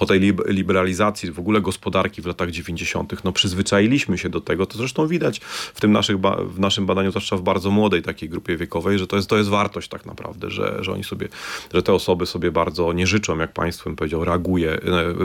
[0.00, 4.78] po tej liberalizacji w ogóle gospodarki w latach 90., no przyzwyczailiśmy się do tego, to
[4.78, 5.40] zresztą widać
[5.74, 9.16] w tym naszych w naszym badaniu, zwłaszcza w bardzo młodej takiej grupie wiekowej, że to
[9.16, 11.28] jest, to jest wartość tak naprawdę, że, że oni sobie,
[11.74, 15.16] że te osoby sobie bardzo nie życzą, jak państwo bym powiedział, reaguje, e, e,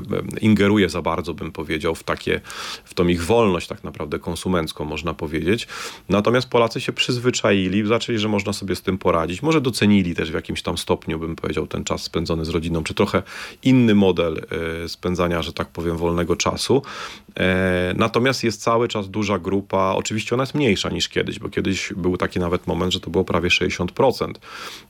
[0.41, 2.41] ingeruje za bardzo, bym powiedział, w takie,
[2.85, 5.67] w tą ich wolność tak naprawdę konsumencką, można powiedzieć.
[6.09, 9.41] Natomiast Polacy się przyzwyczaili, zaczęli, że można sobie z tym poradzić.
[9.41, 12.93] Może docenili też w jakimś tam stopniu, bym powiedział, ten czas spędzony z rodziną, czy
[12.93, 13.23] trochę
[13.63, 16.81] inny model e, spędzania, że tak powiem, wolnego czasu.
[17.95, 22.17] Natomiast jest cały czas duża grupa, oczywiście ona jest mniejsza niż kiedyś, bo kiedyś był
[22.17, 24.33] taki nawet moment, że to było prawie 60%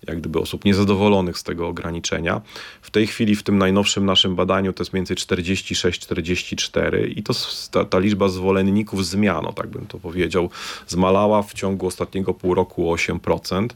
[0.08, 2.42] jak gdyby osób niezadowolonych z tego ograniczenia.
[2.82, 7.34] W tej chwili w tym najnowszym naszym badaniu to jest mniej więcej 46-44 i to
[7.72, 10.50] ta, ta liczba zwolenników zmian, tak bym to powiedział,
[10.88, 13.68] zmalała w ciągu ostatniego pół roku o 8%.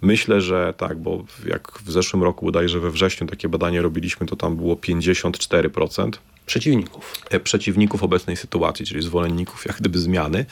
[0.00, 4.36] Myślę, że tak, bo jak w zeszłym roku bodajże we wrześniu takie badanie robiliśmy, to
[4.36, 6.10] tam było 54%.
[6.46, 7.22] Przeciwników.
[7.30, 10.46] E, przeciwników obecnej sytuacji, czyli zwolenników jak gdyby zmiany,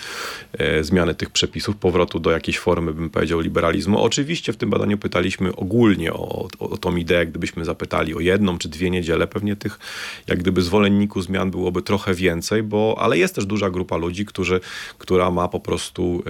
[0.52, 4.02] e, zmiany tych przepisów, powrotu do jakiejś formy, bym powiedział, liberalizmu.
[4.02, 8.58] Oczywiście w tym badaniu pytaliśmy ogólnie o, o, o tą ideę, gdybyśmy zapytali o jedną
[8.58, 9.78] czy dwie niedziele, pewnie tych
[10.26, 14.60] jak gdyby zwolenników zmian byłoby trochę więcej, bo, ale jest też duża grupa ludzi, którzy,
[14.98, 16.22] która ma po prostu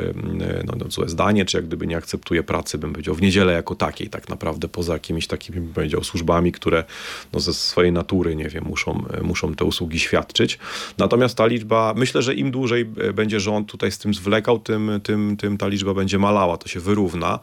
[0.64, 3.74] no, no, złe zdanie, czy jak gdyby nie akceptuje pracy, bym powiedział, w niedzielę jako
[3.74, 6.84] takiej, tak naprawdę poza jakimiś takimi, bym powiedział, służbami, które
[7.32, 10.58] no, ze swojej natury, nie wiem, muszą, muszą te usługi świadczyć.
[10.98, 15.00] Natomiast ta liczba, myślę, że im dłużej e, będzie rząd tutaj z tym zwlekał, tym,
[15.02, 17.38] tym, tym ta liczba będzie malała, to się wyrówna.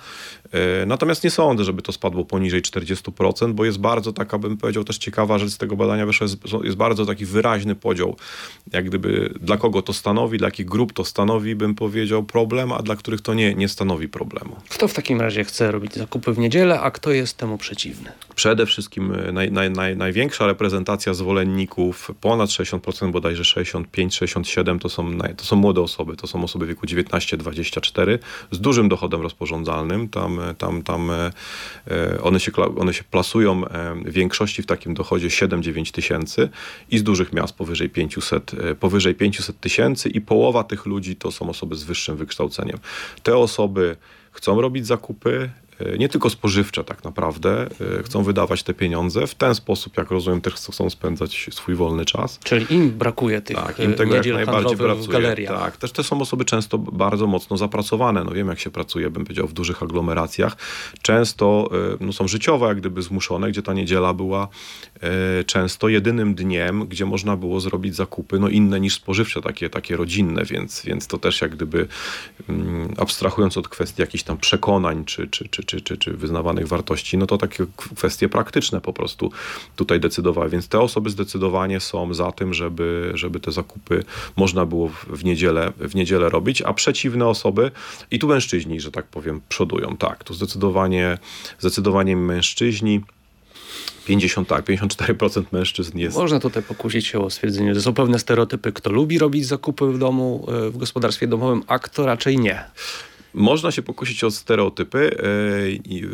[0.51, 4.84] E, natomiast nie sądzę, żeby to spadło poniżej 40%, bo jest bardzo taka, bym powiedział,
[4.84, 8.15] też ciekawa rzecz z tego badania wyszła, jest, jest bardzo taki wyraźny podział,
[8.73, 12.82] jak gdyby dla kogo to stanowi, dla jakich grup to stanowi, bym powiedział, problem, a
[12.82, 14.56] dla których to nie, nie stanowi problemu.
[14.69, 18.12] Kto w takim razie chce robić zakupy w niedzielę, a kto jest temu przeciwny?
[18.36, 24.89] Przede wszystkim e, naj, naj, naj, największa reprezentacja zwolenników, ponad 60%, bodajże 65, 67, to
[24.89, 28.19] są, to są młode osoby, to są osoby w wieku 19-24
[28.51, 31.31] z dużym dochodem rozporządzalnym, tam tam, tam, e,
[31.88, 36.49] e, one, się, one się plasują e, w większości w takim dochodzie 7-9 tysięcy
[36.91, 41.49] i z dużych miast powyżej 500, powyżej 500 tysięcy i połowa tych ludzi to są
[41.49, 42.77] osoby z wyższym wykształceniem.
[43.23, 43.95] Te osoby
[44.31, 45.49] chcą robić zakupy,
[45.97, 47.67] nie tylko spożywcze tak naprawdę,
[47.99, 52.05] e, chcą wydawać te pieniądze w ten sposób, jak rozumiem, też chcą spędzać swój wolny
[52.05, 52.39] czas.
[52.43, 55.07] Czyli im brakuje tych tak, im tego jak najbardziej brakuje.
[55.07, 55.59] w galeriach.
[55.59, 58.23] Tak, też te są osoby często bardzo mocno zapracowane.
[58.23, 60.57] No wiem, jak się pracuje, bym powiedział, w dużych aglomeracjach.
[61.01, 64.47] Często e, no, są życiowo jak gdyby zmuszone, gdzie ta niedziela była
[65.45, 70.45] często jedynym dniem, gdzie można było zrobić zakupy, no inne niż spożywcze, takie, takie rodzinne,
[70.45, 71.87] więc, więc to też jak gdyby
[72.49, 77.17] mm, abstrahując od kwestii jakichś tam przekonań, czy, czy, czy, czy, czy, czy wyznawanych wartości,
[77.17, 79.32] no to takie kwestie praktyczne po prostu
[79.75, 80.49] tutaj decydowały.
[80.49, 84.03] Więc te osoby zdecydowanie są za tym, żeby, żeby te zakupy
[84.36, 87.71] można było w niedzielę, w niedzielę robić, a przeciwne osoby,
[88.12, 89.97] i tu mężczyźni, że tak powiem, przodują.
[89.97, 91.17] Tak, tu zdecydowanie,
[91.60, 93.01] zdecydowanie mężczyźni.
[94.06, 96.17] 50, tak, 54% mężczyzn jest.
[96.17, 99.97] Można tutaj pokusić się o stwierdzenie, że są pewne stereotypy, kto lubi robić zakupy w
[99.97, 102.63] domu, e, w gospodarstwie domowym, a kto raczej nie.
[103.33, 106.09] Można się pokusić o stereotypy, e, e,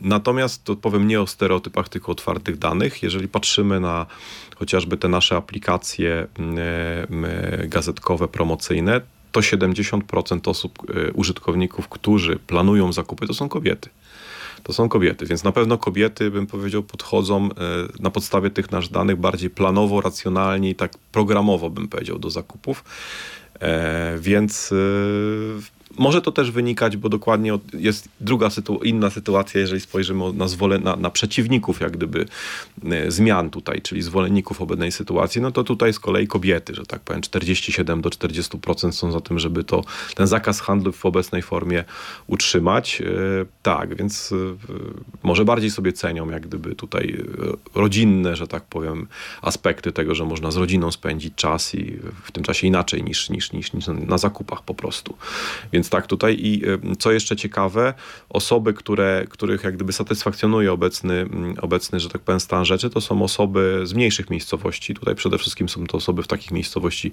[0.00, 3.02] natomiast to powiem nie o stereotypach, tylko o otwartych danych.
[3.02, 4.06] Jeżeli patrzymy na
[4.56, 6.26] chociażby te nasze aplikacje
[7.68, 9.00] gazetkowe, promocyjne,
[9.32, 13.90] to 70% osób, e, użytkowników, którzy planują zakupy, to są kobiety.
[14.62, 17.48] To są kobiety, więc na pewno kobiety, bym powiedział, podchodzą
[18.00, 22.84] na podstawie tych naszych danych bardziej planowo, racjonalnie i tak programowo, bym powiedział, do zakupów.
[24.18, 24.72] Więc
[25.98, 30.78] może to też wynikać, bo dokładnie jest druga sytu inna sytuacja, jeżeli spojrzymy na, zwole
[30.78, 32.26] na, na przeciwników jak gdyby
[32.84, 37.00] e, zmian tutaj, czyli zwolenników obecnej sytuacji, no to tutaj z kolei kobiety, że tak
[37.00, 41.84] powiem, 47 do 40% są za tym, żeby to, ten zakaz handlu w obecnej formie
[42.26, 43.00] utrzymać.
[43.00, 43.04] E,
[43.62, 44.36] tak, więc e,
[45.22, 47.24] może bardziej sobie cenią jak gdyby tutaj
[47.74, 49.06] rodzinne, że tak powiem,
[49.42, 53.52] aspekty tego, że można z rodziną spędzić czas i w tym czasie inaczej niż, niż,
[53.52, 55.16] niż, niż na zakupach po prostu.
[55.72, 56.62] Więc tak tutaj i
[56.98, 57.94] co jeszcze ciekawe,
[58.28, 63.00] osoby, które, których jak gdyby satysfakcjonuje obecny, mm, obecny, że tak powiem, stan rzeczy, to
[63.00, 64.94] są osoby z mniejszych miejscowości.
[64.94, 67.12] Tutaj przede wszystkim są to osoby w takich miejscowości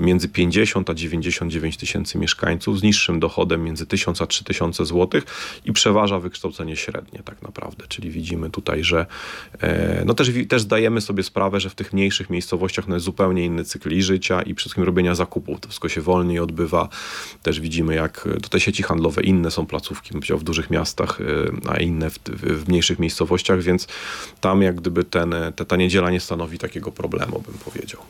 [0.00, 5.20] między 50 a 99 tysięcy mieszkańców z niższym dochodem między 1000 a 3000 zł
[5.64, 7.84] i przeważa wykształcenie średnie tak naprawdę.
[7.88, 9.06] Czyli widzimy tutaj, że
[9.60, 13.44] e, no też, też zdajemy sobie sprawę, że w tych mniejszych miejscowościach no jest zupełnie
[13.44, 15.60] inny cykl życia i przede wszystkim robienia zakupów.
[15.60, 16.88] To wszystko się wolniej odbywa.
[17.42, 20.70] Też widzimy spojrzymy, jak to te sieci handlowe, inne są placówki, bym powiedział, w dużych
[20.70, 21.18] miastach,
[21.68, 23.86] a inne w, w mniejszych miejscowościach, więc
[24.40, 28.00] tam jak gdyby ten, ta, ta niedziela nie stanowi takiego problemu, bym powiedział.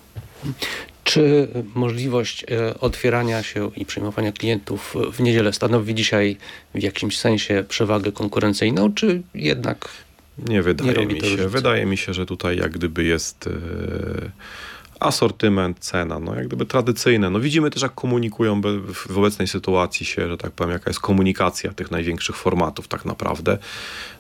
[1.05, 6.37] Czy możliwość e, otwierania się i przyjmowania klientów w niedzielę stanowi dzisiaj
[6.75, 9.89] w jakimś sensie przewagę konkurencyjną, czy jednak
[10.39, 11.21] nie wydaje nie mi się.
[11.21, 11.49] Różnicy?
[11.49, 13.51] Wydaje mi się, że tutaj jak gdyby jest e,
[15.03, 17.31] asortyment, cena, no jak gdyby tradycyjne.
[17.31, 18.61] No widzimy też, jak komunikują
[19.09, 23.59] w obecnej sytuacji się, że tak powiem, jaka jest komunikacja tych największych formatów tak naprawdę.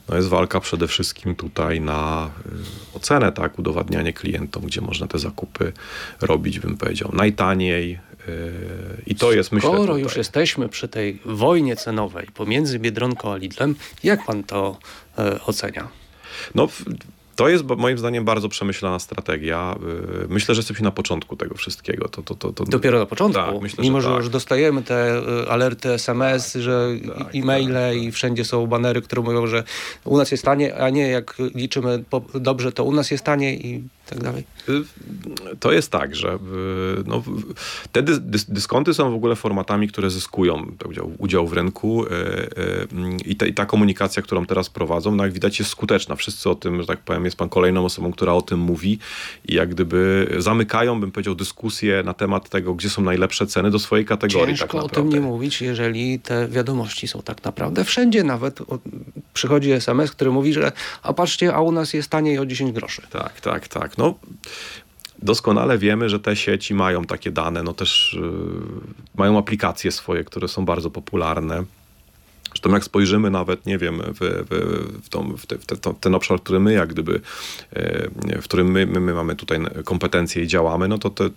[0.08, 2.30] No jest walka przede wszystkim tutaj na
[2.92, 5.72] y, ocenę, tak, udowadnianie klientom, gdzie można te zakupy
[6.20, 9.70] robić, bym powiedział, najtaniej, y, i to jest, myślę...
[9.70, 14.78] Skoro już jesteśmy przy tej wojnie cenowej pomiędzy Biedronką a Lidlem, jak pan to
[15.18, 15.88] e, ocenia?
[16.54, 16.68] No,
[17.36, 19.76] to jest moim zdaniem bardzo przemyślana strategia.
[20.24, 22.08] Y, myślę, że jesteśmy na początku tego wszystkiego.
[22.08, 22.64] To, to, to, to...
[22.64, 23.40] Dopiero na początku?
[23.40, 24.16] Tak, myślę, Mimo, że, tak.
[24.16, 28.14] już dostajemy te y, alerty SMS, że tak, e-maile tak, i tak.
[28.14, 29.64] wszędzie są banery, które mówią, że
[30.04, 33.82] u nas jest tanie, a nie jak liczymy dobrze, to u nas jest tanie i
[34.06, 34.44] tak dalej?
[34.68, 34.82] Y,
[35.60, 36.38] to jest tak, że
[37.06, 37.22] no,
[37.92, 38.02] te
[38.48, 40.72] dyskonty są w ogóle formatami, które zyskują
[41.18, 42.04] udział, w rynku
[43.24, 46.16] i ta, i ta komunikacja, którą teraz prowadzą, no jak widać jest skuteczna.
[46.16, 48.98] Wszyscy o tym, że tak powiem, jest pan kolejną osobą, która o tym mówi
[49.48, 53.78] i jak gdyby zamykają, bym powiedział, dyskusję na temat tego, gdzie są najlepsze ceny do
[53.78, 54.56] swojej kategorii.
[54.56, 58.58] Ciężko tak o tym nie mówić, jeżeli te wiadomości są tak naprawdę wszędzie nawet.
[59.34, 63.02] Przychodzi SMS, który mówi, że a patrzcie, a u nas jest taniej o 10 groszy.
[63.10, 63.91] Tak, tak, tak.
[63.98, 64.14] No,
[65.22, 68.80] doskonale wiemy, że te sieci mają takie dane, no też yy,
[69.14, 71.64] mają aplikacje swoje, które są bardzo popularne.
[72.52, 76.14] Zresztą jak spojrzymy nawet, nie wiem, w, w, w, tą, w, te, w te, ten
[76.14, 77.20] obszar, który my jak gdyby,
[77.72, 81.30] e, w którym my, my, my, mamy tutaj kompetencje i działamy, no to te,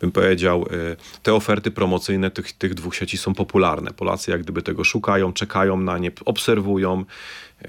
[0.00, 3.90] bym powiedział, e, te oferty promocyjne tych, tych dwóch sieci są popularne.
[3.90, 7.04] Polacy jak gdyby tego szukają, czekają na nie, obserwują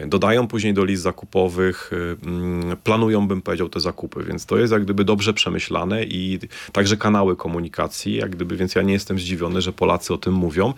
[0.07, 4.73] dodają później do list zakupowych, y, mm, planują, bym powiedział, te zakupy, więc to jest
[4.73, 6.39] jak gdyby dobrze przemyślane i
[6.71, 10.73] także kanały komunikacji, jak gdyby, więc ja nie jestem zdziwiony, że Polacy o tym mówią.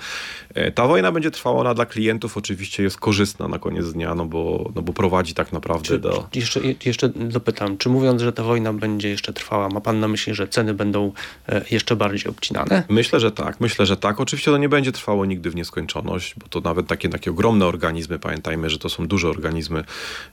[0.53, 4.25] E, ta wojna będzie trwała, ona dla klientów oczywiście jest korzystna na koniec dnia, no
[4.25, 6.27] bo, no bo prowadzi tak naprawdę czy, do...
[6.35, 10.35] Jeszcze, jeszcze dopytam, czy mówiąc, że ta wojna będzie jeszcze trwała, ma pan na myśli,
[10.35, 11.11] że ceny będą
[11.49, 12.83] e, jeszcze bardziej obcinane?
[12.89, 14.19] Myślę, że tak, myślę, że tak.
[14.19, 18.19] Oczywiście to nie będzie trwało nigdy w nieskończoność, bo to nawet takie, takie ogromne organizmy,
[18.19, 19.83] pamiętajmy, że to są są duże organizmy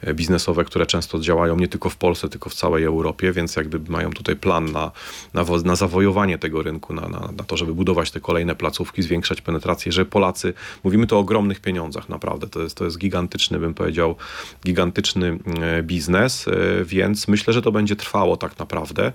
[0.00, 3.92] e, biznesowe, które często działają nie tylko w Polsce, tylko w całej Europie, więc jakby
[3.92, 4.90] mają tutaj plan na,
[5.34, 9.40] na, na zawojowanie tego rynku, na, na, na to, żeby budować te kolejne placówki, zwiększać
[9.40, 10.54] penetrację, że Polacy,
[10.84, 14.16] mówimy tu o ogromnych pieniądzach naprawdę, to jest, to jest gigantyczny, bym powiedział,
[14.64, 19.12] gigantyczny e, biznes, e, więc myślę, że to będzie trwało tak naprawdę.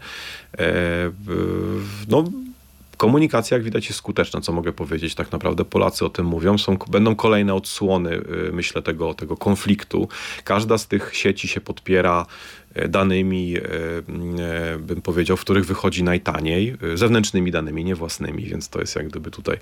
[2.07, 2.23] No,
[3.03, 5.15] Komunikacja, jak widać, jest skuteczna, co mogę powiedzieć.
[5.15, 6.57] Tak naprawdę Polacy o tym mówią.
[6.57, 10.07] Są, będą kolejne odsłony, y, myślę, tego, tego konfliktu.
[10.43, 12.25] Każda z tych sieci się podpiera
[12.89, 18.79] danymi, e, e, bym powiedział, w których wychodzi najtaniej, zewnętrznymi danymi, nie własnymi, więc to
[18.79, 19.57] jest jak gdyby tutaj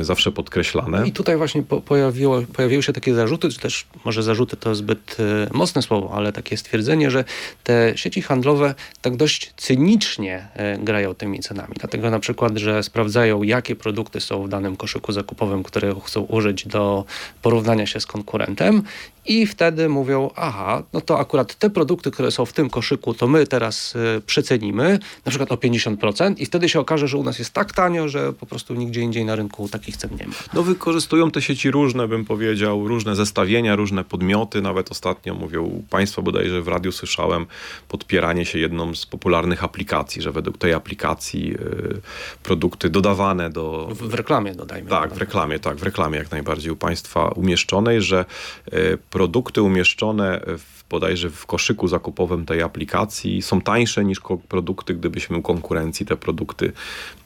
[0.00, 1.08] zawsze podkreślane.
[1.08, 5.16] I tutaj właśnie pojawiło, pojawiły się takie zarzuty, czy też może zarzuty to zbyt
[5.52, 7.24] mocne słowo, ale takie stwierdzenie, że
[7.64, 10.48] te sieci handlowe tak dość cynicznie
[10.78, 11.74] grają tymi cenami.
[11.78, 16.66] Dlatego na przykład, że sprawdzają, jakie produkty są w danym koszyku zakupowym, które chcą użyć
[16.66, 17.04] do
[17.42, 18.82] porównania się z konkurentem
[19.28, 23.26] i wtedy mówią, aha, no to akurat te produkty, które są w tym koszyku, to
[23.28, 27.38] my teraz y, przecenimy, na przykład o 50% i wtedy się okaże, że u nas
[27.38, 30.34] jest tak tanio, że po prostu nigdzie indziej na rynku takich cen nie ma.
[30.54, 34.62] No wykorzystują te sieci różne, bym powiedział, różne zestawienia, różne podmioty.
[34.62, 37.46] Nawet ostatnio mówią Państwo bodajże w radiu słyszałem
[37.88, 42.00] podpieranie się jedną z popularnych aplikacji, że według tej aplikacji y,
[42.42, 43.88] produkty dodawane do...
[43.90, 44.90] W, w reklamie dodajmy.
[44.90, 48.24] Tak, w reklamie, tak, w reklamie jak najbardziej u Państwa umieszczonej, że
[48.72, 55.36] y, produkty umieszczone w bodajże w koszyku zakupowym tej aplikacji są tańsze niż produkty, gdybyśmy
[55.36, 56.72] u konkurencji te produkty,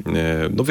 [0.07, 0.65] e, no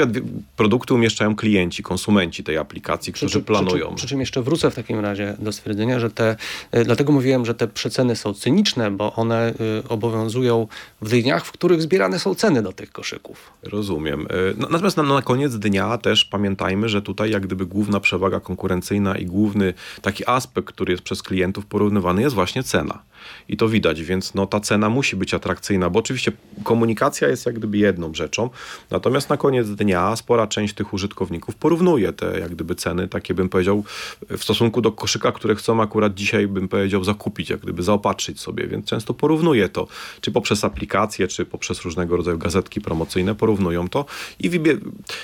[0.58, 3.86] produkty umieszczają klienci, konsumenci tej aplikacji, którzy przy, planują.
[3.88, 6.36] Przy, przy, przy, czym jeszcze wrócę w takim razie do stwierdzenia, że te,
[6.72, 10.68] e, dlatego mówiłem, że te przeceny są cyniczne, bo one y, obowiązują
[11.02, 13.52] w dniach, w których zbierane są ceny do tych koszyków.
[13.64, 14.28] Rozumiem.
[14.58, 19.26] Natomiast na, na koniec dnia też pamiętajmy, że tutaj jak gdyby główna przewaga konkurencyjna i
[19.26, 23.09] główny taki aspekt, który jest przez klientów porównywany jest właśnie cena cena.
[23.50, 26.32] I to widać, więc no, ta cena musi być atrakcyjna, bo oczywiście
[26.64, 28.50] komunikacja jest jak gdyby jedną rzeczą,
[28.92, 33.50] natomiast na koniec dnia spora część tych użytkowników porównuje te jak gdyby ceny, takie bym
[33.50, 33.84] powiedział,
[34.30, 38.68] w stosunku do koszyka, które chcą akurat dzisiaj bym powiedział zakupić, jak gdyby zaopatrzyć sobie,
[38.68, 39.88] więc często porównuje to,
[40.22, 44.06] czy poprzez aplikacje, czy poprzez różnego rodzaju gazetki promocyjne, porównują to
[44.40, 44.50] i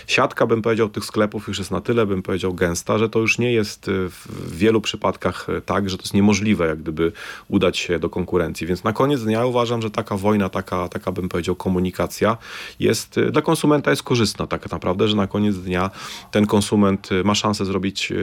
[0.08, 3.38] siatka bym powiedział tych sklepów już jest na tyle bym powiedział gęsta, że to już
[3.38, 7.12] nie jest w wielu przypadkach tak, że to jest niemożliwe jak gdyby
[7.48, 11.30] udać się do konkurencji, więc na koniec dnia uważam, że taka wojna, taka, taka bym
[11.30, 12.38] powiedział komunikacja
[12.80, 15.90] jest dla konsumenta jest korzystna tak naprawdę, że na koniec dnia
[16.32, 18.14] ten konsument ma szansę zrobić,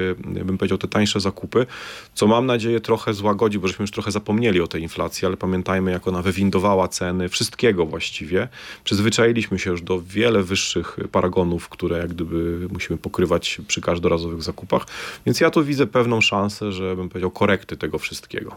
[0.44, 1.66] bym powiedział, te tańsze zakupy,
[2.14, 5.90] co mam nadzieję trochę złagodzi, bo żeśmy już trochę zapomnieli o tej inflacji, ale pamiętajmy,
[5.90, 8.48] jak ona wywindowała ceny wszystkiego właściwie.
[8.84, 14.86] Przyzwyczailiśmy się już do wiele wyższych paragonów, które jak gdyby musimy pokrywać przy każdorazowych zakupach,
[15.26, 18.56] więc ja tu widzę pewną szansę, że bym powiedział korekty tego wszystkiego.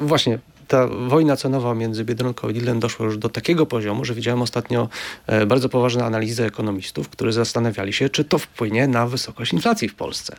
[0.00, 0.38] Właśnie,
[0.68, 4.88] ta wojna cenowa między Biedronką i Lidlem doszła już do takiego poziomu, że widziałem ostatnio
[5.26, 9.94] e, bardzo poważne analizy ekonomistów, którzy zastanawiali się, czy to wpłynie na wysokość inflacji w
[9.94, 10.36] Polsce.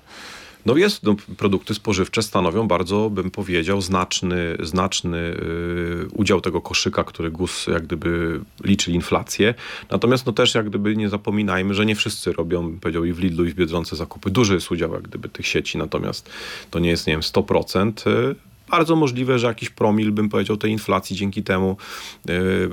[0.65, 7.04] No jest, no, produkty spożywcze stanowią bardzo, bym powiedział, znaczny, znaczny yy, udział tego koszyka,
[7.04, 9.54] który GUS jak gdyby liczy inflację.
[9.91, 13.45] Natomiast no też jak gdyby nie zapominajmy, że nie wszyscy robią, powiedział, i w Lidlu
[13.45, 14.30] i w Biedronce zakupy.
[14.30, 16.30] Duży jest udział jak gdyby tych sieci, natomiast
[16.72, 18.09] to nie jest, nie wiem, 100%.
[18.09, 18.36] Yy
[18.74, 21.78] bardzo możliwe, że jakiś promil, bym powiedział, tej inflacji dzięki temu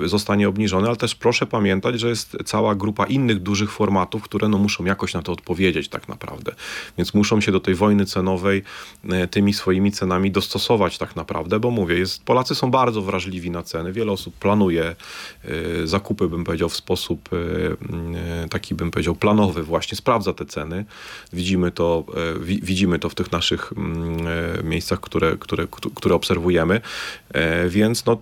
[0.05, 4.49] y, zostanie obniżony, ale też proszę pamiętać, że jest cała grupa innych dużych formatów, które
[4.49, 6.55] no, muszą jakoś na to odpowiedzieć tak naprawdę.
[6.99, 8.63] Więc muszą się do tej wojny cenowej
[9.05, 13.63] y, tymi swoimi cenami dostosować tak naprawdę, bo mówię, jest, Polacy są bardzo wrażliwi na
[13.63, 13.93] ceny.
[13.93, 14.97] Wiele osób planuje
[15.45, 17.29] y, zakupy, bym powiedział, w sposób
[18.51, 20.85] taki, bym powiedział, planowy właśnie, sprawdza te ceny.
[21.33, 22.05] Widzimy to,
[22.41, 23.73] widzimy to w tych naszych
[24.65, 26.81] miejscach, które, które, które obserwujemy,
[27.35, 28.19] e, więc no,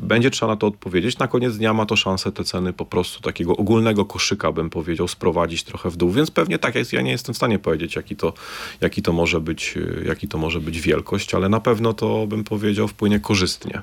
[0.00, 1.18] będzie trzeba na to odpowiedzieć.
[1.18, 5.08] Na koniec dnia ma to szansę te ceny po prostu takiego ogólnego koszyka, bym powiedział,
[5.08, 6.92] sprowadzić trochę w dół, więc pewnie tak jest.
[6.92, 8.32] Ja nie jestem w stanie powiedzieć, jaki to,
[8.80, 9.74] jaki to, może, być,
[10.06, 13.82] jaki to może być wielkość, ale na pewno to, bym powiedział, wpłynie korzystnie.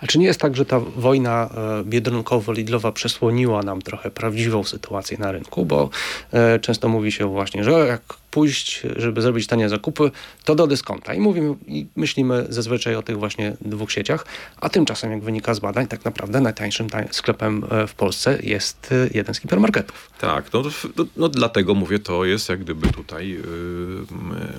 [0.00, 5.18] A czy nie jest tak, że ta wojna e, biedronkowo-lidlowa przesłoniła nam trochę prawdziwą sytuację
[5.18, 5.90] na rynku, bo
[6.32, 8.02] e, często mówi się właśnie, że jak
[8.36, 10.10] pójść, żeby zrobić tanie zakupy,
[10.44, 11.14] to do dyskonta.
[11.14, 14.26] I mówimy i myślimy zazwyczaj o tych właśnie dwóch sieciach,
[14.60, 19.08] a tymczasem, jak wynika z badań, tak naprawdę najtańszym sklepem e, w Polsce jest e,
[19.14, 20.10] jeden z hipermarketów.
[20.20, 20.62] Tak, no,
[20.96, 23.40] no, no dlatego mówię, to jest jak gdyby tutaj yy,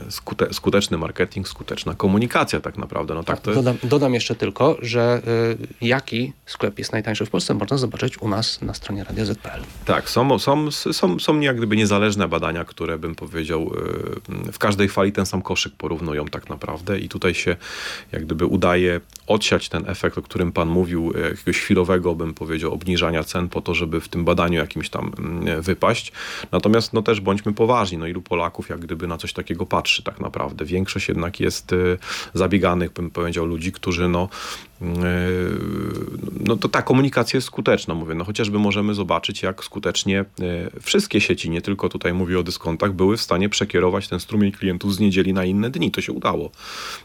[0.09, 3.13] skute, skuteczny marketing, skuteczna komunikacja tak naprawdę.
[3.13, 5.21] No, tak, tak dodam, dodam, jeszcze tylko, że
[5.81, 9.61] yy, jaki sklep jest najtańszy w Polsce, można zobaczyć u nas na stronie Radio ZPL.
[9.85, 13.71] Tak, są, są, są, są jak gdyby niezależne badania, które bym powiedział
[14.29, 17.55] yy, w każdej chwali ten sam koszyk porównują tak naprawdę i tutaj się
[18.11, 22.73] jak gdyby udaje odsiać ten efekt, o którym pan mówił, e, jakiegoś chwilowego, bym powiedział,
[22.73, 26.11] obniżania cen po to, żeby w tym badaniu jakimś tam mm, wypaść.
[26.51, 30.19] Natomiast no też bądźmy poważni, no ilu Polaków jak gdyby na coś takiego patrzy tak
[30.19, 30.65] naprawdę.
[30.65, 31.75] Większość jednak jest e,
[32.33, 34.29] zabieganych, bym powiedział, ludzi, którzy no
[36.39, 40.25] no to ta komunikacja jest skuteczna, mówię, no chociażby możemy zobaczyć, jak skutecznie e,
[40.81, 44.95] wszystkie sieci, nie tylko tutaj mówię o dyskontach, były w stanie przekierować ten strumień klientów
[44.95, 45.91] z niedzieli na inne dni.
[45.91, 46.51] To się udało.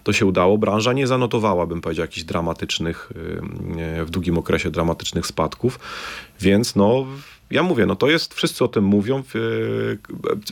[0.05, 0.59] To się udało.
[0.59, 3.13] Branża nie zanotowała, bym powiedział, jakichś dramatycznych,
[4.07, 5.81] w długim okresie dramatycznych spadków,
[6.41, 7.07] więc no
[7.53, 9.23] ja mówię, no to jest, wszyscy o tym mówią,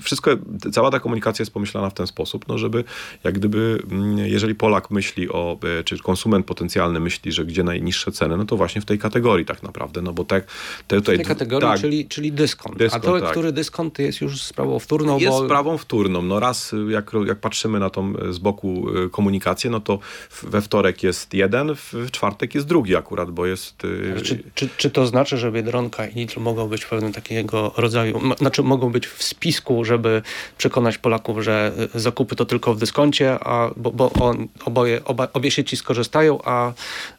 [0.02, 0.30] wszystko,
[0.72, 2.84] cała ta komunikacja jest pomyślana w ten sposób, no żeby
[3.24, 8.12] jak gdyby, mm, jeżeli Polak myśli o, e, czy konsument potencjalny myśli, że gdzie najniższe
[8.12, 10.46] ceny, no to właśnie w tej kategorii tak naprawdę, no bo tak...
[10.88, 12.78] Te, tutaj, w tej kategorii, tak, czyli, czyli dyskont.
[12.78, 13.04] dyskont.
[13.04, 13.30] A to, tak.
[13.30, 15.18] który dyskont jest już sprawą wtórną?
[15.18, 15.44] Jest bo...
[15.44, 16.22] sprawą wtórną.
[16.22, 19.98] No raz, jak, jak patrzymy na tą e, z boku e, komunikację, no to
[20.42, 23.76] we wtorek jest jeden, w czwartek jest drugi akurat, bo jest...
[24.22, 28.62] Czy, czy, czy to znaczy, że Biedronka i Lidl mogą być pewnym takiego rodzaju, znaczy
[28.62, 30.22] mogą być w spisku, żeby
[30.58, 35.28] przekonać Polaków, że y, zakupy to tylko w dyskoncie, a, bo, bo on, oboje, oba,
[35.32, 36.72] obie sieci skorzystają, a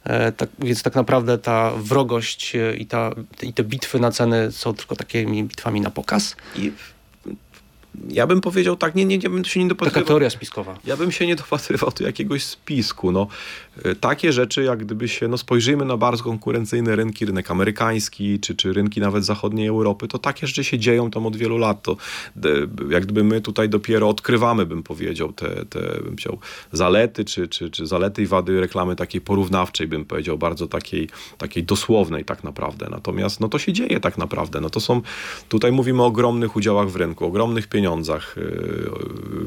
[0.04, 3.12] e, tak, więc tak naprawdę ta wrogość y, i, ta,
[3.42, 6.36] i te bitwy na ceny są tylko takimi bitwami na pokaz.
[6.56, 6.72] I
[8.10, 10.02] ja bym powiedział tak, nie, nie, nie bym się nie dopatrywał.
[10.02, 10.80] Taka teoria spiskowa.
[10.86, 13.12] Ja bym się nie dopatrywał do jakiegoś spisku.
[13.12, 13.28] No,
[13.86, 18.56] y, takie rzeczy, jak gdyby się, no spojrzymy na bardzo konkurencyjne rynki, rynek amerykański, czy,
[18.56, 21.84] czy rynki nawet zachodniej Europy, to takie rzeczy się dzieją tam od wielu lat.
[21.84, 21.98] To
[22.90, 26.40] jak gdyby my tutaj dopiero odkrywamy, bym powiedział, te, te bym powiedział,
[26.72, 31.64] zalety, czy, czy, czy zalety i wady reklamy takiej porównawczej, bym powiedział, bardzo takiej, takiej
[31.64, 32.88] dosłownej tak naprawdę.
[32.92, 34.62] Natomiast no to się dzieje tak naprawdę.
[34.62, 35.02] No to są,
[35.50, 38.92] tutaj mówimy o ogromnych udziałach w rynku, ogromnych pieniądzach, pieniądzach, y,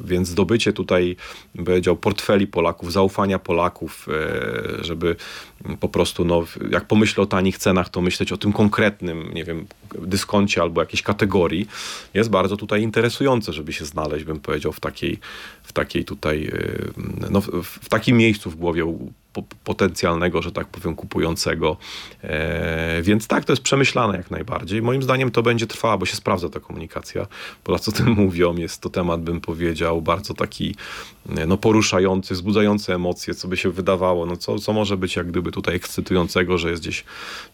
[0.04, 1.16] więc zdobycie tutaj,
[1.54, 4.08] bym powiedział, portfeli Polaków, zaufania Polaków,
[4.80, 5.16] y, żeby
[5.80, 9.66] po prostu, no, jak pomyślę o tanich cenach, to myśleć o tym konkretnym, nie wiem,
[9.98, 11.66] dyskoncie albo jakiejś kategorii,
[12.14, 15.18] jest bardzo tutaj interesujące, żeby się znaleźć, bym powiedział, w takiej,
[15.62, 16.92] w takiej tutaj, y,
[17.30, 18.84] no, w, w takim miejscu w głowie
[19.34, 21.76] po- potencjalnego, że tak powiem, kupującego.
[22.22, 24.82] E, więc tak, to jest przemyślane jak najbardziej.
[24.82, 27.26] Moim zdaniem to będzie trwała, bo się sprawdza ta komunikacja.
[27.64, 30.74] Polacy o tym mówią, jest to temat, bym powiedział, bardzo taki
[31.36, 35.26] e, no, poruszający, wzbudzający emocje, co by się wydawało, no co, co może być jak
[35.26, 37.04] gdyby tutaj ekscytującego, że jest gdzieś,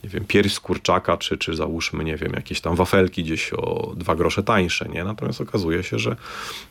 [0.04, 3.92] nie wiem, pierś z kurczaka, czy, czy załóżmy, nie wiem, jakieś tam wafelki gdzieś o
[3.96, 5.04] dwa grosze tańsze, nie?
[5.04, 6.16] Natomiast okazuje się, że,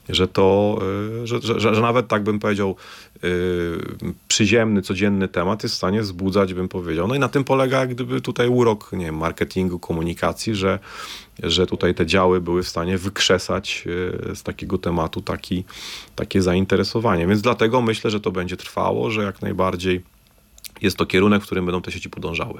[0.09, 0.79] że to,
[1.23, 2.75] e, że, że, że nawet tak bym powiedział,
[3.23, 4.98] yy, przyziemny, codzienny
[5.31, 7.07] temat jest w stanie wzbudzać, bym powiedział.
[7.07, 10.79] No i na tym polega jak gdyby tutaj urok, nie wiem, marketingu, komunikacji, że,
[11.43, 15.63] że tutaj te działy były w stanie wykrzesać yy, z takiego tematu taki,
[16.15, 17.27] takie zainteresowanie.
[17.27, 20.03] Więc dlatego myślę, że to będzie trwało, że jak najbardziej
[20.81, 22.59] jest to kierunek, w którym będą te sieci podążały.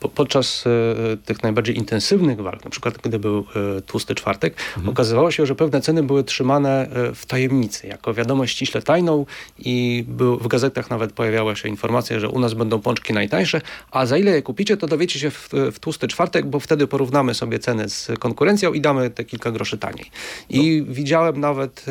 [0.00, 3.44] Po, podczas e, tych najbardziej intensywnych walk, na przykład gdy był
[3.78, 4.54] e, tłusty czwartek,
[4.86, 9.26] okazywało się, że pewne ceny były trzymane e, w tajemnicy, jako wiadomość ściśle tajną
[9.58, 14.06] i był, w gazetach nawet pojawiała się informacja, że u nas będą pączki najtańsze, a
[14.06, 17.58] za ile je kupicie, to dowiecie się w, w tłusty czwartek, bo wtedy porównamy sobie
[17.58, 20.10] ceny z konkurencją i damy te kilka groszy taniej.
[20.48, 21.84] I widziałem nawet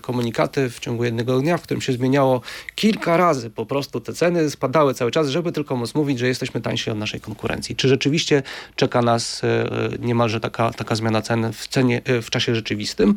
[0.00, 2.40] komunikaty w ciągu jednego dnia, w którym się zmieniało
[2.74, 6.60] kilka razy po prostu te ceny, spadały cały czas, żeby tylko móc mówić, że jesteśmy
[6.60, 7.76] tańsi od naszej konkurencji.
[7.76, 8.42] Czy rzeczywiście
[8.76, 9.68] czeka nas e,
[9.98, 13.14] niemalże taka, taka zmiana cen w, cenie, e, w czasie rzeczywistym?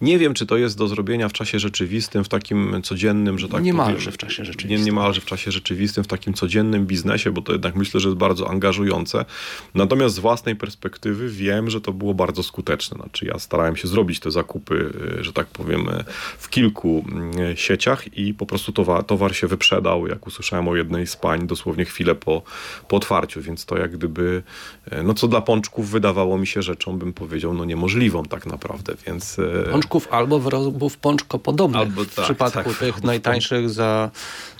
[0.00, 3.62] Nie wiem, czy to jest do zrobienia w czasie rzeczywistym, w takim codziennym, że tak
[3.62, 4.86] Niemalże powiem, w czasie Nie, rzeczywistym.
[4.86, 8.50] niemalże w czasie rzeczywistym, w takim codziennym biznesie, bo to jednak myślę, że jest bardzo
[8.50, 9.24] angażujące.
[9.74, 12.96] Natomiast z własnej perspektywy wiem, że to było bardzo skuteczne.
[12.96, 16.04] Znaczy ja starałem się zrobić te zakupy, y, że tak powiem, y,
[16.38, 17.04] w kilku
[17.52, 21.46] y, sieciach i po prostu towar, towar się wyprzedał, jak usłyszałem o jednej z pań,
[21.46, 22.42] dosłownie chwilę po,
[22.88, 24.42] po otwarciu, więc to jak gdyby,
[25.04, 29.36] no co dla pączków wydawało mi się rzeczą, bym powiedział, no niemożliwą tak naprawdę, więc...
[29.72, 31.80] Pączków albo wyrobów pączkopodobnych.
[31.80, 34.10] Albo w tak, przypadku tak, tych najtańszych za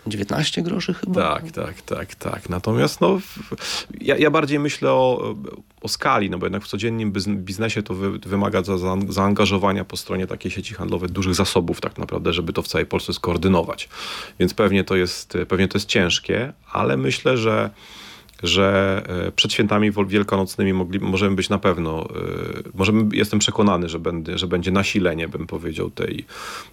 [0.06, 1.22] 19 groszy chyba.
[1.34, 2.48] Tak, tak, tak, tak.
[2.48, 3.54] Natomiast no, w-
[4.00, 5.34] ja, ja bardziej myślę o,
[5.80, 9.84] o skali, no bo jednak w codziennym biz- biznesie to wy, wymaga za, za, zaangażowania
[9.84, 13.88] po stronie takiej sieci handlowej dużych zasobów tak naprawdę, żeby to w całej Polsce skoordynować.
[14.38, 17.70] Więc pewnie to jest, pewnie to jest ciężkie, ale myślę, że
[18.42, 22.06] że e, przed świętami wielkanocnymi mogli, możemy być na pewno, e,
[22.74, 26.24] możemy, jestem przekonany, że, będę, że będzie nasilenie, bym powiedział, tej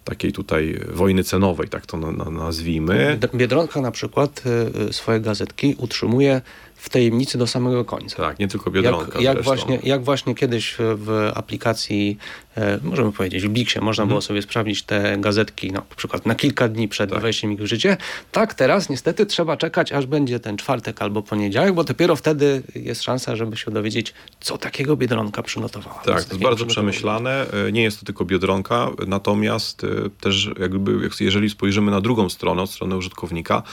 [0.03, 3.17] takiej tutaj wojny cenowej, tak to na, na, nazwijmy.
[3.21, 4.43] Bied- Biedronka na przykład
[4.89, 6.41] y, swoje gazetki utrzymuje
[6.77, 8.15] w tajemnicy do samego końca.
[8.17, 12.17] Tak, nie tylko Biedronka Jak, jak, właśnie, jak właśnie kiedyś w, aplikacji,
[12.57, 14.09] e, możemy powiedzieć, w Bliksie można Mhm.
[14.09, 17.21] było sobie sprawdzić te gazetki no, na przykład na kilka dni przed Tak.
[17.21, 17.97] wejściem ich w życie.
[18.31, 23.03] Tak teraz niestety trzeba czekać, aż będzie ten czwartek albo poniedziałek, bo dopiero wtedy jest
[23.03, 25.95] szansa, żeby się dowiedzieć, co takiego Biedronka przygotowała.
[26.05, 27.45] Tak, to jest bardzo przemyślane.
[27.67, 29.87] E, Nie jest to tylko Biedronka, natomiast e,
[30.21, 33.63] też jakby, jak- jeżeli spojrzymy na drugą stronę, od strony użytkownika,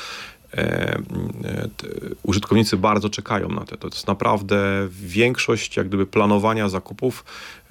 [2.22, 3.76] użytkownicy bardzo czekają na to.
[3.76, 7.24] To jest naprawdę większość jak gdyby planowania zakupów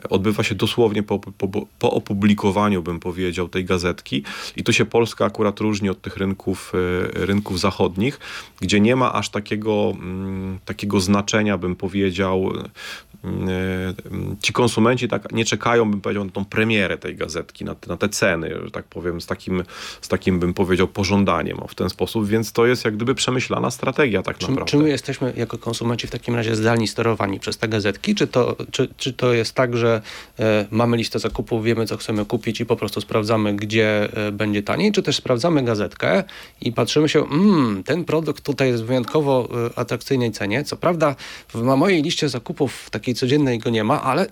[0.05, 1.47] e, odbywa się dosłownie po, po,
[1.79, 4.23] po opublikowaniu, bym powiedział, tej gazetki.
[4.55, 8.19] I tu się Polska akurat różni od tych rynków, e, rynków zachodnich,
[8.61, 13.93] gdzie nie ma aż takiego, mm, takiego znaczenia, bym powiedział, e,
[14.41, 17.97] ci konsumenci tak nie czekają, bym powiedział, na tą premierę tej gazetki, na te, na
[17.97, 19.63] te ceny, że tak powiem, z takim,
[20.01, 24.24] z takim, bym powiedział, pożądaniem w ten sposób, więc to jest jak gdyby przemyślana strategia
[24.24, 24.71] tak Czy, naprawdę.
[24.71, 28.15] czy my jesteśmy jako konsumenci w takim razie zdalni sterowani przez te gazetki?
[28.15, 30.01] Czy to, czy, czy to jest tak, że
[30.39, 34.63] e, mamy listę zakupów, wiemy co chcemy kupić i po prostu sprawdzamy, gdzie e, będzie
[34.63, 34.91] taniej?
[34.91, 36.24] Czy też sprawdzamy gazetkę
[36.61, 40.63] i patrzymy się, mmm, ten produkt tutaj jest w wyjątkowo e, atrakcyjnej cenie.
[40.63, 41.15] Co prawda
[41.53, 44.28] w na mojej liście zakupów takiej codziennej go nie ma, ale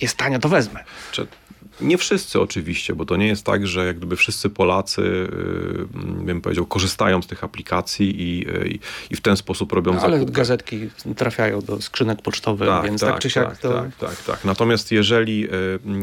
[0.00, 0.84] jest tanio, to wezmę.
[1.12, 1.26] Czy,
[1.80, 6.40] nie wszyscy oczywiście, bo to nie jest tak, że jak gdyby wszyscy Polacy, yy, bym
[6.40, 10.32] powiedział, korzystają z tych aplikacji i, i, i w ten sposób robią No, ale zakupy.
[10.32, 13.72] gazetki trafiają do skrzynek pocztowych, więc tak, czy siak tak, to...
[13.72, 14.44] tak, tak, tak.
[14.44, 15.50] Natomiast jeżeli, y,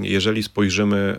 [0.02, 1.18] jeżeli, spojrzymy,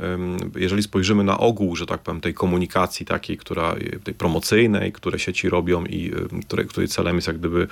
[0.56, 4.92] y, jeżeli spojrzymy na ogół, że tak powiem, tej komunikacji takiej, która, y, tej promocyjnej,
[4.92, 7.66] które sieci robią i y, które, której celem jest jak gdyby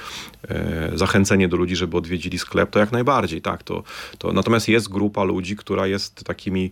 [0.95, 3.63] y, zachęcenie do ludzi, żeby odwiedzili sklep, to jak najbardziej, tak.
[3.63, 3.83] To,
[4.19, 6.71] to, natomiast jest grupa ludzi, która jest takim takimi,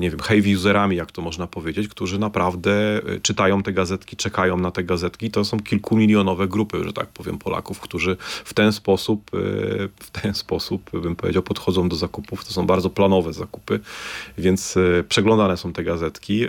[0.00, 4.56] nie wiem, heavy userami, jak to można powiedzieć, którzy naprawdę e, czytają te gazetki, czekają
[4.56, 5.30] na te gazetki.
[5.30, 9.38] To są kilkumilionowe grupy, że tak powiem, Polaków, którzy w ten sposób, e,
[10.00, 12.44] w ten sposób, bym powiedział, podchodzą do zakupów.
[12.44, 13.80] To są bardzo planowe zakupy,
[14.38, 16.46] więc przeglądane są te gazetki.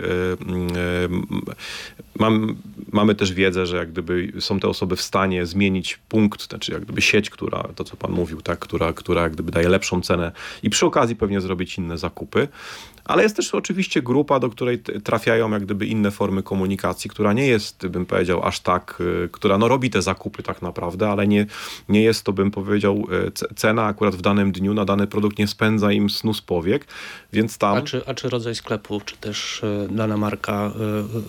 [2.18, 2.56] Mam,
[2.92, 6.82] mamy też wiedzę, że jak gdyby są te osoby w stanie zmienić punkt, znaczy jak
[6.82, 10.32] gdyby sieć, która, to co pan mówił, tak, która, która jak gdyby daje lepszą cenę
[10.62, 12.48] i przy okazji pewnie zrobić inne zakupy.
[13.10, 17.46] Ale jest też oczywiście grupa, do której trafiają jak gdyby inne formy komunikacji, która nie
[17.46, 21.46] jest, bym powiedział, aż tak, y, która no robi te zakupy tak naprawdę, ale nie,
[21.88, 23.06] nie jest to, bym powiedział,
[23.50, 26.86] y, cena akurat w danym dniu na dany produkt nie spędza im snu z powiek,
[27.32, 27.76] więc tam...
[27.76, 30.72] A czy, a czy rodzaj sklepu, czy też y, dana marka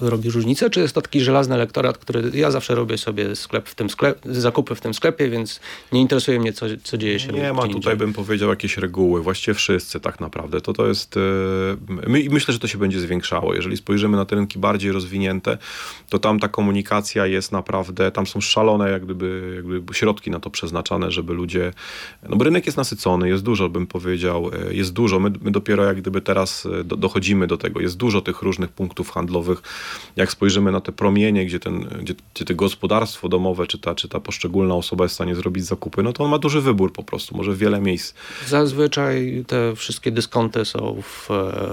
[0.02, 3.76] robi różnicę, czy jest to taki żelazny elektorat, który ja zawsze robię sobie sklep w
[3.76, 5.60] tym sklep, zakupy w tym sklepie, więc
[5.92, 7.28] nie interesuje mnie, co, co dzieje się.
[7.28, 9.22] Nie ma tutaj, bym powiedział, jakieś reguły.
[9.22, 10.62] Właściwie wszyscy tak naprawdę.
[10.62, 11.16] To to jest
[12.08, 13.54] My, myślę, że to się będzie zwiększało.
[13.54, 15.58] Jeżeli spojrzymy na te rynki bardziej rozwinięte,
[16.10, 20.40] to tam ta komunikacja jest naprawdę, tam są szalone jak gdyby, jak gdyby środki na
[20.40, 21.74] to przeznaczane, żeby ludzie,
[22.30, 25.20] no bo rynek jest nasycony, jest dużo, bym powiedział, e, jest dużo.
[25.20, 27.82] My, my dopiero jak gdyby teraz e, do, dochodzimy do tego.
[27.82, 29.62] Jest dużo tych różnych punktów handlowych.
[30.16, 34.08] Jak spojrzymy na te promienie, gdzie, ten, gdzie, gdzie te gospodarstwo domowe, czy ta, czy
[34.10, 37.04] ta poszczególna osoba jest w stanie zrobić zakupy, no to on ma duży wybór po
[37.04, 38.14] prostu, może wiele miejsc.
[38.48, 41.30] Zazwyczaj te wszystkie dyskonty są w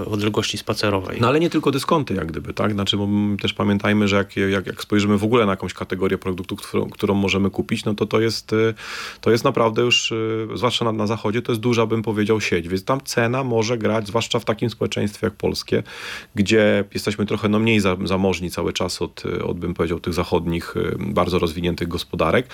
[0.07, 1.21] odległości spacerowej.
[1.21, 2.73] No ale nie tylko dyskonty jak gdyby, tak?
[2.73, 3.09] Znaczy bo
[3.43, 7.15] też pamiętajmy, że jak, jak, jak spojrzymy w ogóle na jakąś kategorię produktów, którą, którą
[7.15, 8.75] możemy kupić, no to to jest, y,
[9.21, 12.69] to jest naprawdę już, y, zwłaszcza na, na zachodzie, to jest duża, bym powiedział, sieć,
[12.69, 15.83] więc tam cena może grać, zwłaszcza w takim społeczeństwie jak polskie,
[16.35, 20.77] gdzie jesteśmy trochę no, mniej za, zamożni cały czas od, od, bym powiedział, tych zachodnich,
[20.77, 22.49] y, bardzo rozwiniętych gospodarek.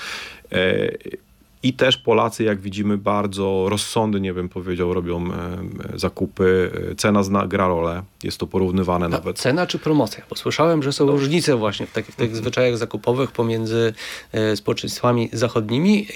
[1.65, 5.59] E, i też Polacy, jak widzimy, bardzo rozsądnie, bym powiedział, robią e,
[5.95, 6.71] zakupy.
[6.97, 8.03] Cena zna, gra rolę.
[8.23, 9.39] Jest to porównywane A nawet.
[9.39, 10.25] Cena czy promocja?
[10.31, 11.13] Bo słyszałem, że są no.
[11.13, 12.43] różnice właśnie w, takich, w tych mhm.
[12.43, 13.95] zwyczajach zakupowych pomiędzy
[14.33, 16.07] e, społeczeństwami zachodnimi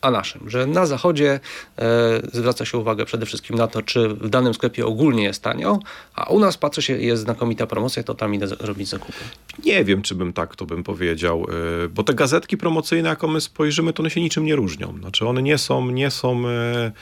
[0.00, 1.40] a naszym, że na zachodzie
[1.78, 5.78] e, zwraca się uwagę przede wszystkim na to, czy w danym sklepie ogólnie jest tanio,
[6.14, 9.18] a u nas patrzy się, jest znakomita promocja, to tam idę robić zakupy.
[9.64, 11.46] Nie wiem, czy bym tak to bym powiedział,
[11.84, 14.94] e, bo te gazetki promocyjne, jak my spojrzymy, to one się niczym nie różnią.
[15.00, 16.92] Znaczy one nie są, nie są e,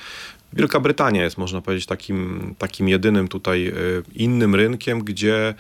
[0.53, 3.72] Wielka Brytania jest, można powiedzieć, takim, takim jedynym tutaj e,
[4.14, 5.55] innym rynkiem, gdzie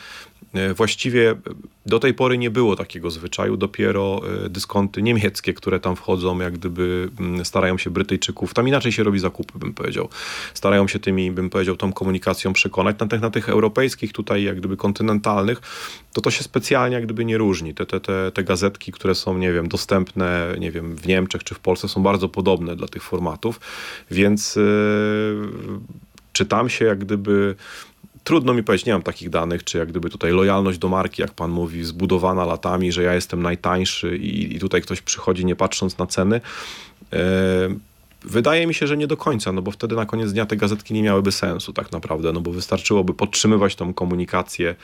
[0.74, 1.34] właściwie
[1.86, 6.52] do tej pory nie było takiego zwyczaju, dopiero e, dyskonty niemieckie, które tam wchodzą, jak
[6.52, 10.08] gdyby mm, starają się Brytyjczyków, tam inaczej się robi zakupy, bym powiedział.
[10.54, 12.98] Starają się tymi, bym powiedział, tą komunikacją przekonać.
[12.98, 15.60] Na tych, na tych europejskich, tutaj jak gdyby kontynentalnych,
[16.12, 17.74] to to się specjalnie jak gdyby nie różni.
[17.74, 21.54] Te, te, te, te gazetki, które są, nie wiem, dostępne, nie wiem, w Niemczech czy
[21.54, 23.60] w Polsce są bardzo podobne dla tych formatów,
[24.10, 24.62] więc yy,
[26.32, 27.54] czy tam się jak gdyby
[28.26, 31.32] trudno mi powiedzieć, nie mam takich danych, czy jak gdyby tutaj lojalność do marki, jak
[31.32, 35.98] pan mówi, zbudowana latami, że ja jestem najtańszy i, i tutaj ktoś przychodzi nie patrząc
[35.98, 36.40] na ceny.
[38.26, 40.94] Wydaje mi się, że nie do końca, no bo wtedy na koniec dnia te gazetki
[40.94, 44.74] nie miałyby sensu tak naprawdę, no bo wystarczyłoby podtrzymywać tą komunikację,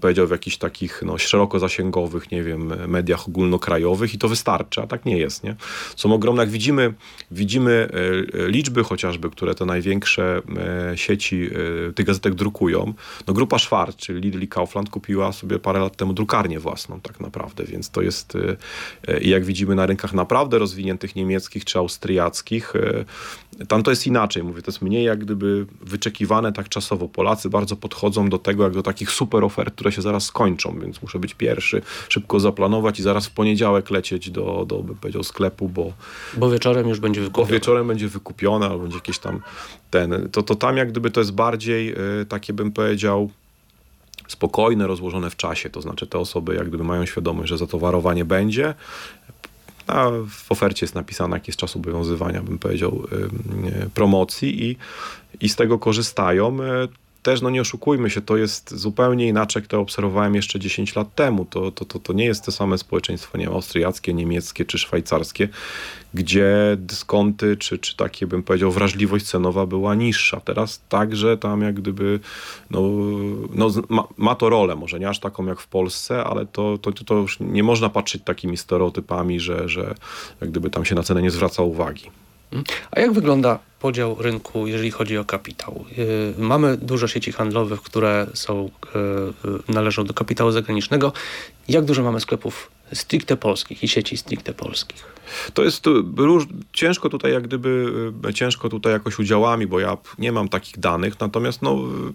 [0.00, 4.86] powiedział, w jakichś takich no, szeroko zasięgowych, nie wiem, mediach ogólnokrajowych i to wystarczy, a
[4.86, 5.56] tak nie jest, nie?
[5.96, 6.94] Są ogromne, jak widzimy,
[7.30, 10.42] widzimy e, liczby chociażby, które te największe
[10.92, 11.50] e, sieci
[11.88, 12.94] e, tych gazetek drukują,
[13.26, 17.20] no grupa Schwarz, czyli Lidl i Kaufland kupiła sobie parę lat temu drukarnię własną tak
[17.20, 18.38] naprawdę, więc to jest
[19.20, 22.73] jak widzimy na rynkach naprawdę rozwiniętych niemieckich czy austriackich, E,
[23.68, 27.08] tam to jest inaczej, mówię, to jest mniej jak gdyby wyczekiwane tak czasowo.
[27.08, 31.02] Polacy bardzo podchodzą do tego jak do takich super ofert, które się zaraz skończą, więc
[31.02, 35.68] muszę być pierwszy, szybko zaplanować i zaraz w poniedziałek lecieć do, do bym powiedział, sklepu,
[35.68, 35.92] bo...
[36.36, 37.46] Bo wieczorem już będzie wykupione.
[37.46, 39.40] Bo wieczorem będzie wykupione, albo będzie jakieś tam
[39.90, 40.28] ten...
[40.32, 43.30] To, to tam jak gdyby to jest bardziej y, takie, bym powiedział,
[44.28, 45.70] spokojne, rozłożone w czasie.
[45.70, 48.74] To znaczy te osoby jak gdyby mają świadomość, że zatowarowanie będzie,
[49.86, 53.02] a w ofercie jest napisane jakiś czas obowiązywania, bym powiedział,
[53.94, 54.76] promocji i,
[55.40, 56.56] i z tego korzystają.
[57.24, 61.14] Też no nie oszukujmy się, to jest zupełnie inaczej, jak to obserwowałem jeszcze 10 lat
[61.14, 61.44] temu.
[61.44, 65.48] To, to, to, to nie jest to same społeczeństwo nie wiem, austriackie, niemieckie czy szwajcarskie,
[66.14, 70.40] gdzie dyskonty czy, czy takie bym powiedział wrażliwość cenowa była niższa.
[70.40, 72.20] Teraz także tam jak gdyby
[72.70, 72.80] no,
[73.54, 76.92] no ma, ma, to rolę, może nie aż taką jak w Polsce, ale to, to,
[76.92, 79.94] to już nie można patrzeć takimi stereotypami, że, że
[80.40, 82.10] jak gdyby tam się na cenę nie zwraca uwagi.
[82.90, 85.84] A jak wygląda podział rynku, jeżeli chodzi o kapitał?
[85.98, 88.98] Y, mamy dużo sieci handlowych, które są, y,
[89.48, 91.12] y, należą do kapitału zagranicznego.
[91.68, 95.14] Jak dużo mamy sklepów stricte polskich i sieci stricte polskich?
[95.54, 97.92] To jest y, róż, ciężko tutaj jak gdyby,
[98.28, 102.12] y, ciężko tutaj jakoś udziałami, bo ja nie mam takich danych, natomiast no, y,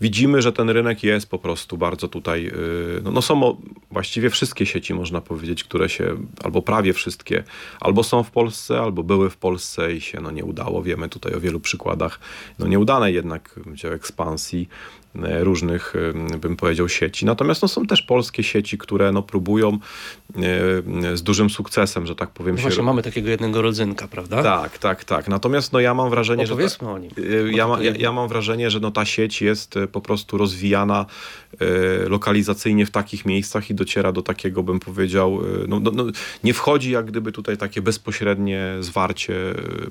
[0.00, 2.52] widzimy, że ten rynek jest po prostu bardzo tutaj,
[3.02, 7.44] no, no są właściwie wszystkie sieci można powiedzieć, które się, albo prawie wszystkie,
[7.80, 10.82] albo są w Polsce, albo były w Polsce i się no, nie udało.
[10.82, 12.20] Wiemy tutaj o wielu przykładach
[12.58, 13.60] no, nieudanej jednak
[13.94, 14.68] ekspansji
[15.14, 15.94] różnych,
[16.32, 17.26] e, bym powiedział, sieci.
[17.26, 19.78] Natomiast no, są też polskie sieci, które no, próbują e,
[21.16, 22.54] z dużym sukcesem, że tak powiem.
[22.54, 22.62] No się...
[22.62, 24.42] właśnie, mamy takiego jednego rodzynka, prawda?
[24.42, 25.28] Tak, tak, tak.
[25.28, 26.56] Natomiast no, ja mam wrażenie, że...
[26.56, 26.90] Ta...
[26.90, 27.10] o nim.
[27.50, 31.06] Ja, ma, ja, ja, mam wrażenie, że no, ta sieć jest po prostu rozwijana
[32.08, 36.04] lokalizacyjnie w takich miejscach i dociera do takiego, bym powiedział, no, no, no,
[36.44, 39.34] nie wchodzi jak gdyby tutaj takie bezpośrednie zwarcie,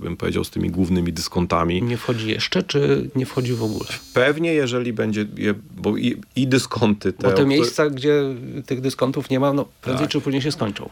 [0.03, 1.81] bym powiedział, z tymi głównymi dyskontami.
[1.81, 3.89] Nie wchodzi jeszcze, czy nie wchodzi w ogóle?
[4.13, 7.29] Pewnie, jeżeli będzie będzie, je, bo i, i dyskonty te...
[7.29, 8.23] Bo te miejsca, gdzie
[8.65, 10.11] tych dyskontów nie ma, no prędzej tak.
[10.11, 10.89] czy później się skończą.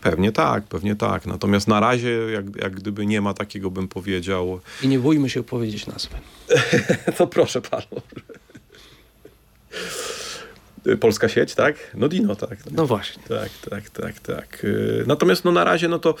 [0.00, 1.26] Pewnie tak, pewnie tak.
[1.26, 4.60] Natomiast na razie jak, jak gdyby nie ma takiego, bym powiedział...
[4.82, 6.16] I nie bójmy się powiedzieć nazwy.
[7.18, 8.02] to proszę panu.
[10.96, 11.76] Polska sieć, tak?
[11.94, 12.58] No Dino, tak.
[12.70, 13.22] No właśnie.
[13.28, 14.64] Tak, tak, tak, tak.
[14.64, 16.14] Y, natomiast no na razie no to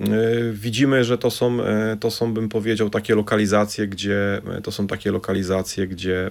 [0.00, 0.04] y,
[0.52, 1.64] widzimy, że to są, y,
[2.00, 6.30] to są, bym powiedział, takie lokalizacje, gdzie to są takie lokalizacje, gdzie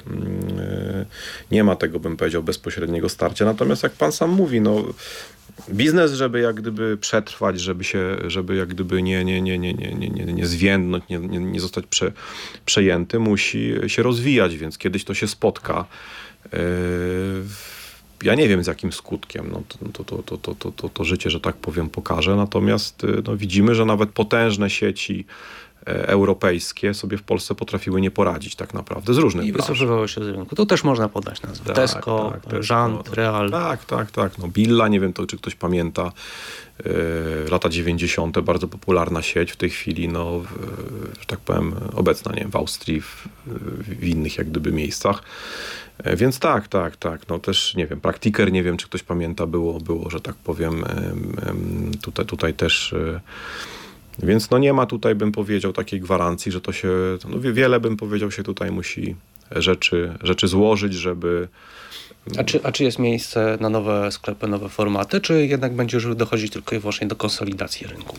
[1.52, 3.46] nie ma tego, bym powiedział, bezpośredniego starcia.
[3.46, 4.84] Natomiast jak pan sam mówi, no
[5.70, 9.94] biznes, żeby jak gdyby przetrwać, żeby się, żeby jak gdyby nie, nie, nie, nie, nie,
[9.94, 12.12] nie, nie, nie zwiędnąć, nie, nie, nie zostać prze,
[12.66, 15.86] przejęty, musi się rozwijać, więc kiedyś to się spotka.
[18.24, 21.30] Ja nie wiem z jakim skutkiem no, to, to, to, to, to, to, to życie,
[21.30, 22.36] że tak powiem, pokaże.
[22.36, 25.26] Natomiast no, widzimy, że nawet potężne sieci
[25.86, 30.28] europejskie sobie w Polsce potrafiły nie poradzić tak naprawdę z różnych I wycofywały się z
[30.28, 30.56] rynku.
[30.56, 31.66] To też można podać nazwę.
[31.66, 33.52] Tak, Tesco, tak, Żant, Real.
[33.52, 34.38] Tak, tak, tak.
[34.38, 36.12] No, Billa, nie wiem to, czy ktoś pamięta,
[36.86, 36.92] yy,
[37.52, 38.40] lata 90.
[38.40, 40.42] bardzo popularna sieć w tej chwili, no,
[41.20, 43.28] że tak powiem, obecna nie wiem, w Austrii, w,
[44.00, 45.24] w innych jak gdyby miejscach.
[45.98, 47.28] E, więc tak, tak, tak.
[47.30, 50.86] No też nie wiem, praktiker, nie wiem, czy ktoś pamięta, było, było że tak powiem,
[52.02, 52.94] tutaj, tutaj też.
[52.94, 53.22] E,
[54.20, 56.90] więc no nie ma tutaj, bym powiedział, takiej gwarancji, że to się,
[57.30, 59.16] no wiele bym powiedział się tutaj musi
[59.52, 61.48] rzeczy, rzeczy złożyć, żeby...
[62.38, 66.16] A czy, a czy jest miejsce na nowe sklepy, nowe formaty, czy jednak będzie już
[66.16, 68.18] dochodzić tylko i wyłącznie do konsolidacji rynku?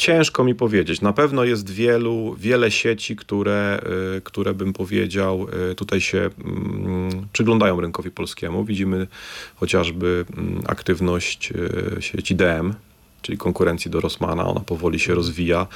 [0.00, 1.00] Ciężko mi powiedzieć.
[1.00, 3.80] Na pewno jest wielu, wiele sieci, które,
[4.16, 8.64] y, które bym powiedział, y, tutaj się mm, przyglądają rynkowi polskiemu.
[8.64, 9.06] Widzimy
[9.56, 11.52] chociażby mm, aktywność
[11.98, 12.74] y, sieci DM,
[13.22, 14.46] czyli konkurencji do Rossmana.
[14.46, 15.66] Ona powoli się rozwija.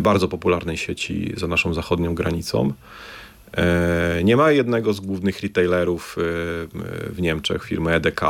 [0.00, 2.72] Bardzo popularnej sieci za naszą zachodnią granicą.
[3.56, 6.22] E, nie ma jednego z głównych retailerów e,
[7.12, 8.20] w Niemczech, firmy EDK.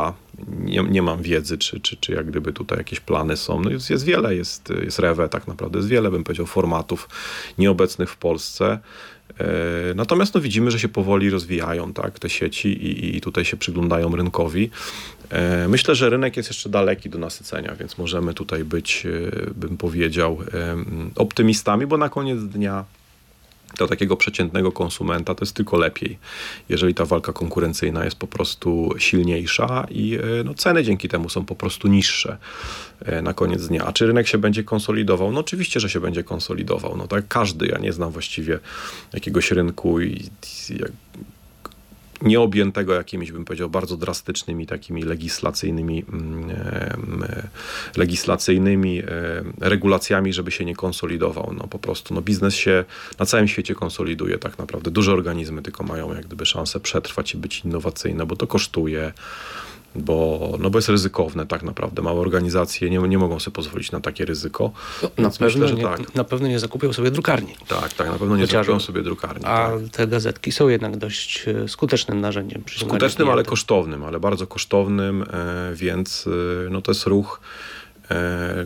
[0.47, 3.59] Nie, nie mam wiedzy, czy, czy, czy jak gdyby tutaj jakieś plany są.
[3.59, 7.09] No jest, jest wiele, jest, jest Rewe tak naprawdę, jest wiele, bym powiedział, formatów
[7.57, 8.79] nieobecnych w Polsce.
[9.39, 9.45] E,
[9.95, 14.15] natomiast no, widzimy, że się powoli rozwijają tak, te sieci i, i tutaj się przyglądają
[14.15, 14.69] rynkowi.
[15.67, 19.07] Myślę, że rynek jest jeszcze daleki do nasycenia, więc możemy tutaj być,
[19.55, 20.37] bym powiedział,
[21.15, 22.85] optymistami, bo na koniec dnia
[23.77, 26.17] dla takiego przeciętnego konsumenta to jest tylko lepiej,
[26.69, 31.45] jeżeli ta walka konkurencyjna jest po prostu silniejsza i e, no, ceny dzięki temu są
[31.45, 32.37] po prostu niższe
[33.05, 33.85] e, na koniec dnia.
[33.85, 35.31] A czy rynek się będzie konsolidował?
[35.31, 36.97] No oczywiście, że się będzie konsolidował.
[36.97, 38.59] No tak każdy, ja nie znam właściwie
[39.13, 40.29] jakiegoś rynku i,
[40.69, 40.79] i
[42.23, 46.51] nieobjętego jakimiś, bym powiedział, bardzo drastycznymi takimi legislacyjnymi, mm,
[47.23, 47.47] e,
[47.95, 49.05] legislacyjnymi e,
[49.59, 51.53] regulacjami, żeby się nie konsolidował.
[51.57, 52.85] No po prostu no biznes się
[53.19, 54.91] na całym świecie konsoliduje tak naprawdę.
[54.91, 59.13] Duże organizmy tylko mają jak gdyby szansę przetrwać i być innowacyjne, bo to kosztuje
[59.95, 62.01] bo, no bo jest ryzykowne tak naprawdę.
[62.01, 64.71] Małe organizacje nie, nie mogą sobie pozwolić na takie ryzyko.
[65.03, 66.15] No, na, pewno myślę, nie, tak.
[66.15, 67.55] na pewno nie zakupią sobie drukarni.
[67.67, 69.45] Tak, tak, na pewno nie Chociaż, zakupią sobie drukarni.
[69.45, 69.79] A tak.
[69.91, 72.63] te gazetki są jednak dość e, skutecznym narzędziem.
[72.77, 77.39] Skutecznym, ale kosztownym, ale bardzo kosztownym, e, więc e, no to jest ruch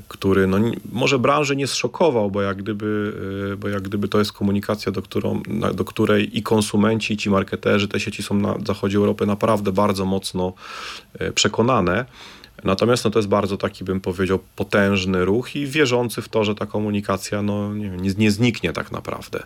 [0.07, 0.57] który no,
[0.91, 3.13] może branży nie zszokował, bo jak, gdyby,
[3.53, 5.41] e, bo jak gdyby to jest komunikacja, do, którą,
[5.73, 10.05] do której i konsumenci, i ci marketerzy, te sieci są na zachodzie Europy naprawdę bardzo
[10.05, 10.53] mocno
[11.19, 12.05] e, przekonane.
[12.63, 16.55] Natomiast no, to jest bardzo taki, bym powiedział, potężny ruch i wierzący w to, że
[16.55, 19.43] ta komunikacja no, nie, nie, nie zniknie tak naprawdę.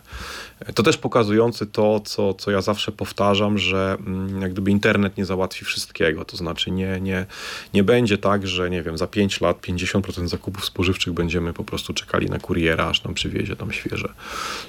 [0.74, 5.24] To też pokazujący to, co, co ja zawsze powtarzam, że mm, jak gdyby internet nie
[5.24, 6.24] załatwi wszystkiego.
[6.24, 7.26] To znaczy nie, nie,
[7.74, 11.94] nie będzie tak, że nie wiem, za 5 lat 50% zakupów spożywczych będziemy po prostu
[11.94, 14.08] czekali na kuriera, aż nam przywiezie tam świeże,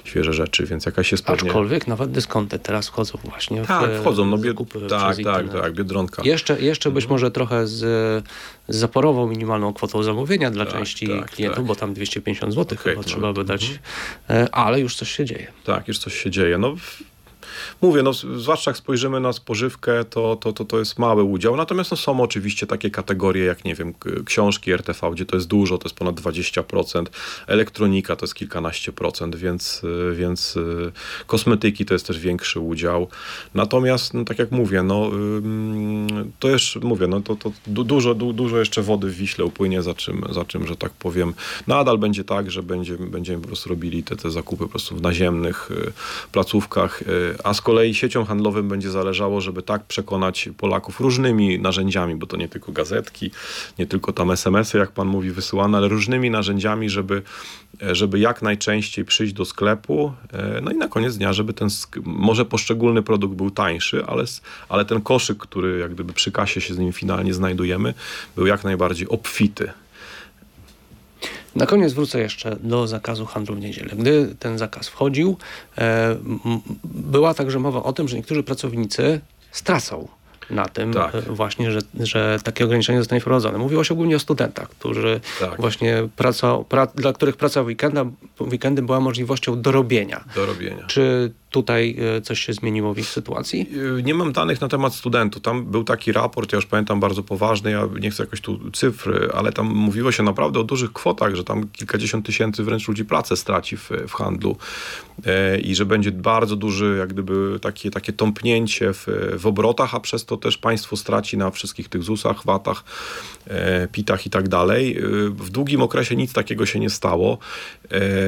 [0.04, 1.50] świeże rzeczy, więc jakaś jest pewnie...
[1.50, 4.54] Aczkolwiek nawet dyskonty teraz wchodzą właśnie tak, w Tak, wchodzą, no bie...
[4.88, 6.22] tak, tak, tak, Biedronka.
[6.24, 7.14] Jeszcze, jeszcze być mhm.
[7.14, 7.84] może trochę z
[8.68, 11.66] z zaporową minimalną kwotą zamówienia dla Tak, części tak, klientów, tak.
[11.66, 13.70] bo tam 250 zł Okej, chyba to trzeba by dać,
[14.30, 15.52] e, ale już coś się dzieje.
[15.64, 16.58] Tak, już coś się dzieje.
[16.58, 17.02] No, w-
[17.82, 21.56] mówię, no, zwłaszcza jak spojrzymy na spożywkę, to, to, to, to jest mały udział.
[21.56, 23.94] Natomiast no, są oczywiście takie kategorie, jak nie wiem,
[24.24, 27.04] książki RTV, gdzie to jest dużo, to jest ponad 20%,
[27.46, 30.92] elektronika to jest kilkanaście procent, więc, y, więc y,
[31.26, 33.08] kosmetyki to jest też większy udział.
[33.54, 35.10] Natomiast, no, tak jak mówię, no,
[36.38, 39.82] to jeszcze, mówię, no, to, to du, dużo, du, dużo jeszcze wody w Wiśle upłynie,
[39.82, 41.34] za czym, za czym, że tak powiem,
[41.66, 45.02] nadal będzie tak, że będzie, będziemy po prostu robili te, te zakupy po prostu w
[45.02, 45.92] naziemnych y,
[46.32, 52.16] placówkach, y, a z kolei siecią handlowym będzie zależało, żeby tak przekonać Polaków różnymi narzędziami,
[52.16, 53.30] bo to nie tylko gazetki,
[53.78, 57.22] nie tylko tam SMS-y, jak pan mówi, wysyłane, ale różnymi narzędziami, żeby,
[57.82, 61.68] e, żeby jak najczęściej przyjść do sklepu, e, no i na koniec dnia, żeby ten,
[62.04, 64.24] może poszczególny produkt był tańszy, ale,
[64.68, 67.94] ale ten koszyk, który jak gdyby przy kasie się z nim finalnie znajdujemy,
[68.36, 69.72] był jak najbardziej obfity.
[71.56, 73.90] Na koniec wrócę jeszcze do zakazu handlu w niedzielę.
[73.96, 75.36] Gdy ten zakaz wchodził,
[75.78, 76.16] e,
[76.84, 79.20] była także mowa o tym, że niektórzy pracownicy
[79.52, 80.08] stracą
[80.50, 81.14] na tym Tak.
[81.14, 83.58] e, właśnie, że, że takie ograniczenie zostanie wprowadzone.
[83.58, 85.60] Mówiło się ogólnie o studentach, którzy Tak.
[85.60, 88.04] właśnie praca, pra, dla których praca w weekenda,
[88.40, 90.24] weekendy była możliwością dorobienia.
[90.34, 90.86] Do robienia.
[90.86, 93.66] Czy tutaj e, coś się zmieniło w ich sytuacji?
[93.70, 95.42] Yy, Nie mam danych na temat studentów.
[95.42, 97.70] Tam był taki raport, ja już pamiętam, bardzo poważny.
[97.70, 101.44] Ja nie chcę jakoś tu cyfry, ale tam mówiło się naprawdę o dużych kwotach, że
[101.44, 104.56] tam kilkadziesiąt tysięcy wręcz ludzi pracę straci w, w handlu
[105.26, 109.06] e, i że będzie bardzo duży, jak gdyby takie, takie tąpnięcie w,
[109.38, 112.84] w obrotach, a przez to też państwo straci na wszystkich tych ZUS-ach, VAT-ach,
[113.46, 114.98] e, PIT-ach i tak dalej.
[115.28, 117.38] W długim okresie nic takiego się nie stało.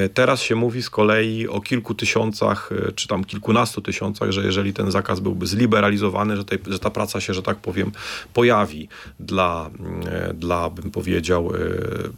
[0.03, 4.45] E, Teraz się mówi z kolei o kilku tysiącach, e, czy tam kilkunastu tysiącach, że
[4.45, 7.91] jeżeli ten zakaz byłby zliberalizowany, że, tej, że ta praca się, że tak powiem,
[8.33, 8.87] pojawi
[9.19, 9.69] dla,
[10.05, 11.51] e, dla bym powiedział,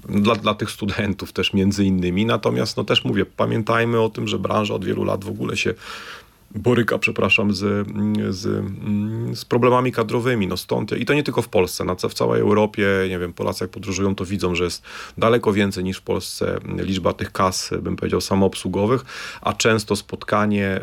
[0.10, 2.26] dla, dla tych studentów też między innymi.
[2.26, 5.74] Natomiast no też mówię, pamiętajmy o tym, że branża od wielu lat w ogóle się
[6.56, 7.88] boryka, przepraszam, z,
[8.30, 10.48] z, mm, z problemami kadrowymi.
[10.48, 13.64] No stąd, I to nie tylko w Polsce, na, w całej Europie, nie wiem, Polacy
[13.64, 14.84] jak podróżują, to widzą, że jest
[15.18, 19.06] daleko więcej niż w Polsce liczba tych kas, bym powiedział, samoobsługowych,
[19.42, 20.82] a często spotkanie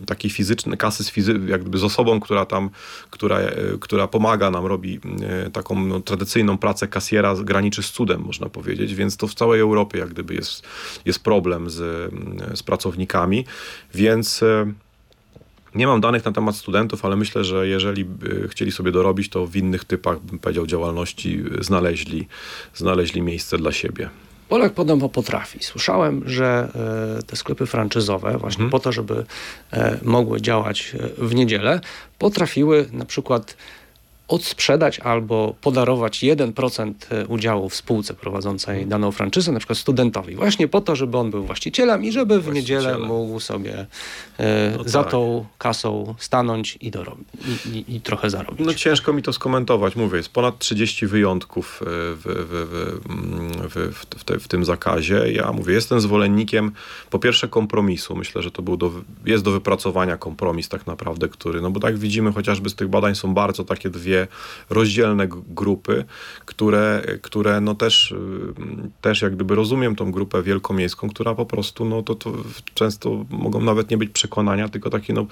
[0.00, 2.70] y, takiej fizycznej, kasy z, fizy, jak gdyby z osobą, która tam,
[3.10, 5.00] która, y, która pomaga nam, robi
[5.46, 9.60] y, taką no, tradycyjną pracę kasjera, graniczy z cudem, można powiedzieć, więc to w całej
[9.60, 10.62] Europie jak gdyby jest,
[11.04, 11.80] jest problem z,
[12.52, 13.44] y, z pracownikami,
[13.94, 14.44] więc...
[15.74, 18.06] y, nie mam danych na temat studentów, ale myślę, że jeżeli
[18.48, 22.28] chcieli sobie dorobić, to w innych typach, bym powiedział, działalności znaleźli,
[22.74, 24.10] znaleźli miejsce dla siebie.
[24.48, 25.58] Polak podobno potrafi.
[25.62, 26.68] Słyszałem, że
[27.18, 29.24] e, te sklepy franczyzowe, właśnie po to, żeby
[29.72, 31.80] e, mogły działać e, w niedzielę,
[32.18, 33.56] potrafiły na przykład
[34.28, 40.68] odsprzedać albo podarować 1% e, udziału w spółce prowadzącej daną franczyzę, na przykład studentowi, właśnie
[40.68, 43.86] po to, żeby on był właścicielem i żeby w niedzielę mógł sobie
[44.38, 45.12] e, No za tak.
[45.12, 47.16] tą kasą stanąć i, dorob-
[47.66, 48.66] i, i, i trochę zarobić.
[48.66, 49.96] No ciężko mi to skomentować.
[49.96, 52.22] Mówię, jest ponad 30 wyjątków e, w,
[53.74, 55.32] w, w, te, w tym zakazie.
[55.32, 56.72] Ja mówię, jestem zwolennikiem
[57.10, 58.16] po pierwsze kompromisu.
[58.16, 58.92] Myślę, że to był do,
[59.26, 63.14] jest do wypracowania kompromis tak naprawdę, który, no bo tak widzimy chociażby z tych badań
[63.14, 64.17] są bardzo takie dwie
[64.70, 66.04] rozdzielne grupy,
[66.44, 68.16] które, które no też, y,
[69.00, 72.32] też jak gdyby rozumiem tą grupę wielkomiejską, która po prostu, no to, to
[72.74, 75.26] często mogą nawet nie być przekonania, tylko takie, no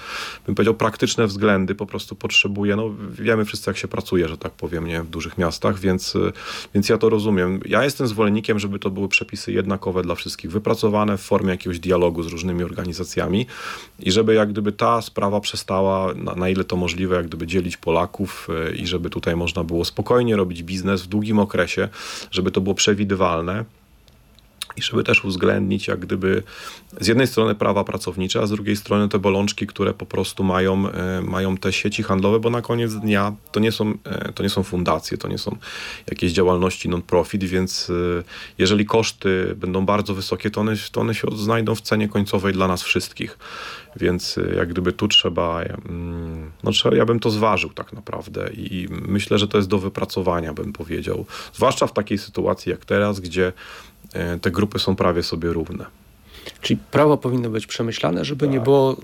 [0.47, 4.53] bym powiedział, praktyczne względy po prostu potrzebuje, no wiemy wszyscy jak się pracuje, że tak
[4.53, 6.32] powiem, nie, w dużych miastach, więc, y,
[6.74, 7.61] więc ja to rozumiem.
[7.66, 12.22] Ja jestem zwolennikiem, żeby to były przepisy jednakowe dla wszystkich, wypracowane w formie jakiegoś dialogu
[12.22, 13.47] z różnymi organizacjami
[13.99, 17.76] i żeby jak gdyby ta sprawa przestała, na, na ile to możliwe, jak gdyby dzielić
[17.76, 21.89] Polaków y, i żeby tutaj można było spokojnie robić biznes w długim okresie,
[22.31, 23.64] żeby to było przewidywalne.
[24.77, 26.43] I żeby też uwzględnić, jak gdyby
[27.01, 30.91] z jednej strony prawa pracownicze, a z drugiej strony te bolączki, które po prostu mają,
[30.91, 34.51] e, mają te sieci handlowe, bo na koniec dnia to nie, są, e, to nie
[34.51, 35.57] są fundacje, to nie są
[36.11, 38.22] jakieś działalności non-profit, więc e,
[38.59, 42.68] jeżeli koszty będą bardzo wysokie, to one, to one się znajdą w cenie końcowej dla
[42.68, 43.39] nas wszystkich.
[43.97, 48.89] Więc jak gdyby tu trzeba, mm, no trzeba, ja bym to zważył tak naprawdę i
[48.91, 51.27] myślę, że to jest do wypracowania, bym powiedział.
[51.53, 53.53] Zwłaszcza w takiej sytuacji jak teraz, gdzie
[54.41, 55.87] te grupy są prawie sobie równe.
[56.61, 58.97] Czyli prawo powinno być przemyślane, żeby nie było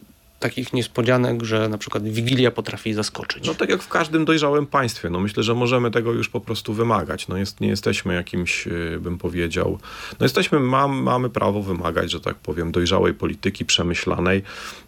[0.42, 3.46] takich niespodzianek, że na przykład Wigilia potrafi zaskoczyć.
[3.46, 6.72] No tak jak w każdym dojrzałym państwie, no myślę, że możemy tego już po prostu
[6.72, 7.28] wymagać.
[7.28, 9.78] No jest, nie jesteśmy jakimś, y, bym powiedział,
[10.20, 14.42] no jesteśmy, mam, mamy prawo wymagać, że tak powiem, dojrzałej polityki przemyślanej.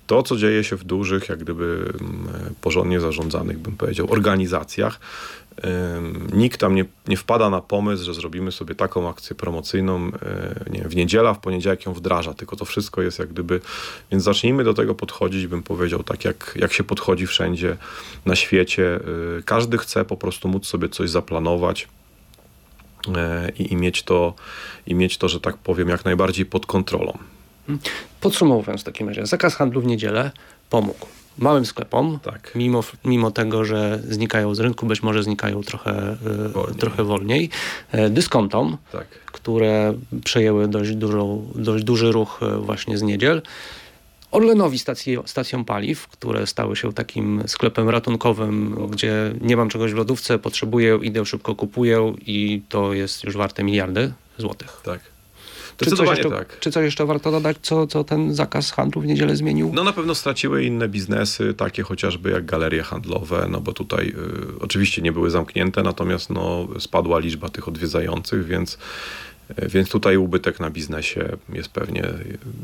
[0.07, 5.01] To, co dzieje się w dużych, jak gdyby mm, porządnie zarządzanych, bym powiedział, organizacjach,
[6.33, 10.13] Nikt tam nie, nie wpada na pomysł, że zrobimy sobie taką akcję promocyjną yy,
[10.71, 13.61] nie, w niedzielę, a w poniedziałek ją wdraża, tylko to wszystko jest jak gdyby,
[14.11, 17.77] więc zacznijmy do tego podchodzić, bym powiedział, tak jak, jak się podchodzi wszędzie
[18.27, 18.83] na świecie.
[18.83, 21.89] Yy, Każdy chce po prostu móc sobie coś zaplanować
[23.07, 23.15] yy,
[23.59, 24.35] i, i, mieć to,
[24.87, 27.19] i mieć to, że tak powiem, jak najbardziej pod kontrolą.
[28.21, 30.31] Podsumowując w takim razie, zakaz handlu w niedzielę
[30.71, 31.07] pomógł
[31.39, 32.53] małym sklepom, Tak.
[32.55, 36.77] mimo, mimo tego, że znikają z rynku, być może znikają trochę e, Wolniej.
[36.79, 37.51] trochę wolniej.
[37.93, 39.07] E, Dyskontom, Tak.
[39.09, 43.43] które przejęły dość, dużą, dość duży ruch e, właśnie z niedziel.
[44.31, 49.97] Orlenowi stacji, stacją paliw, które stały się takim sklepem ratunkowym, gdzie nie mam czegoś w
[49.97, 54.81] lodówce, potrzebuję, idę szybko kupuję i to jest już warte miliardy złotych.
[54.85, 55.01] Tak.
[55.77, 56.61] Czy coś, jeszcze, tak.
[56.61, 59.71] czy coś jeszcze warto dodać, co, co ten zakaz handlu w niedzielę zmienił?
[59.75, 64.61] No na pewno straciły inne biznesy, takie chociażby jak galerie handlowe, no bo tutaj y,
[64.61, 68.79] oczywiście nie były zamknięte, natomiast no, spadła liczba tych odwiedzających, więc,
[69.63, 72.03] y, więc tutaj ubytek na biznesie jest pewnie,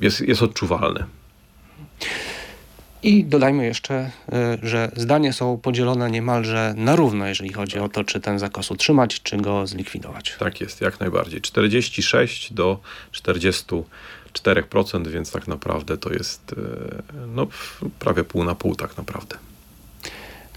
[0.01, 1.05] jest, jest odczuwalny.
[3.03, 4.11] I dodajmy jeszcze,
[4.63, 8.71] y, że zdania są podzielone niemalże na równo, jeżeli chodzi o to, czy ten zakaz
[8.71, 10.37] utrzymać, czy go zlikwidować.
[10.39, 11.41] Tak jest, jak najbardziej.
[11.41, 12.81] 46 do
[13.13, 16.57] 44%, więc tak naprawdę to jest y,
[17.35, 17.47] no,
[17.99, 19.37] prawie pół na pół tak naprawdę.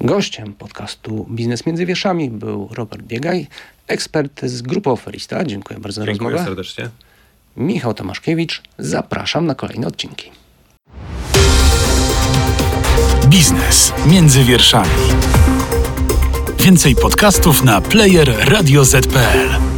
[0.02, 3.48] Gościem podcastu Biznes między wierszami był Robert Biegaj,
[3.88, 5.44] ekspert z grupy Oferista.
[5.46, 6.50] Dziękuję bardzo za Dziękuję rozmowę.
[6.50, 6.90] serdecznie.
[7.58, 10.32] Michał Tomaszkiewicz, zapraszam na kolejne odcinki.
[13.28, 14.90] Biznes między wierszami.
[16.60, 19.73] Więcej podcastów na player radioz.pl.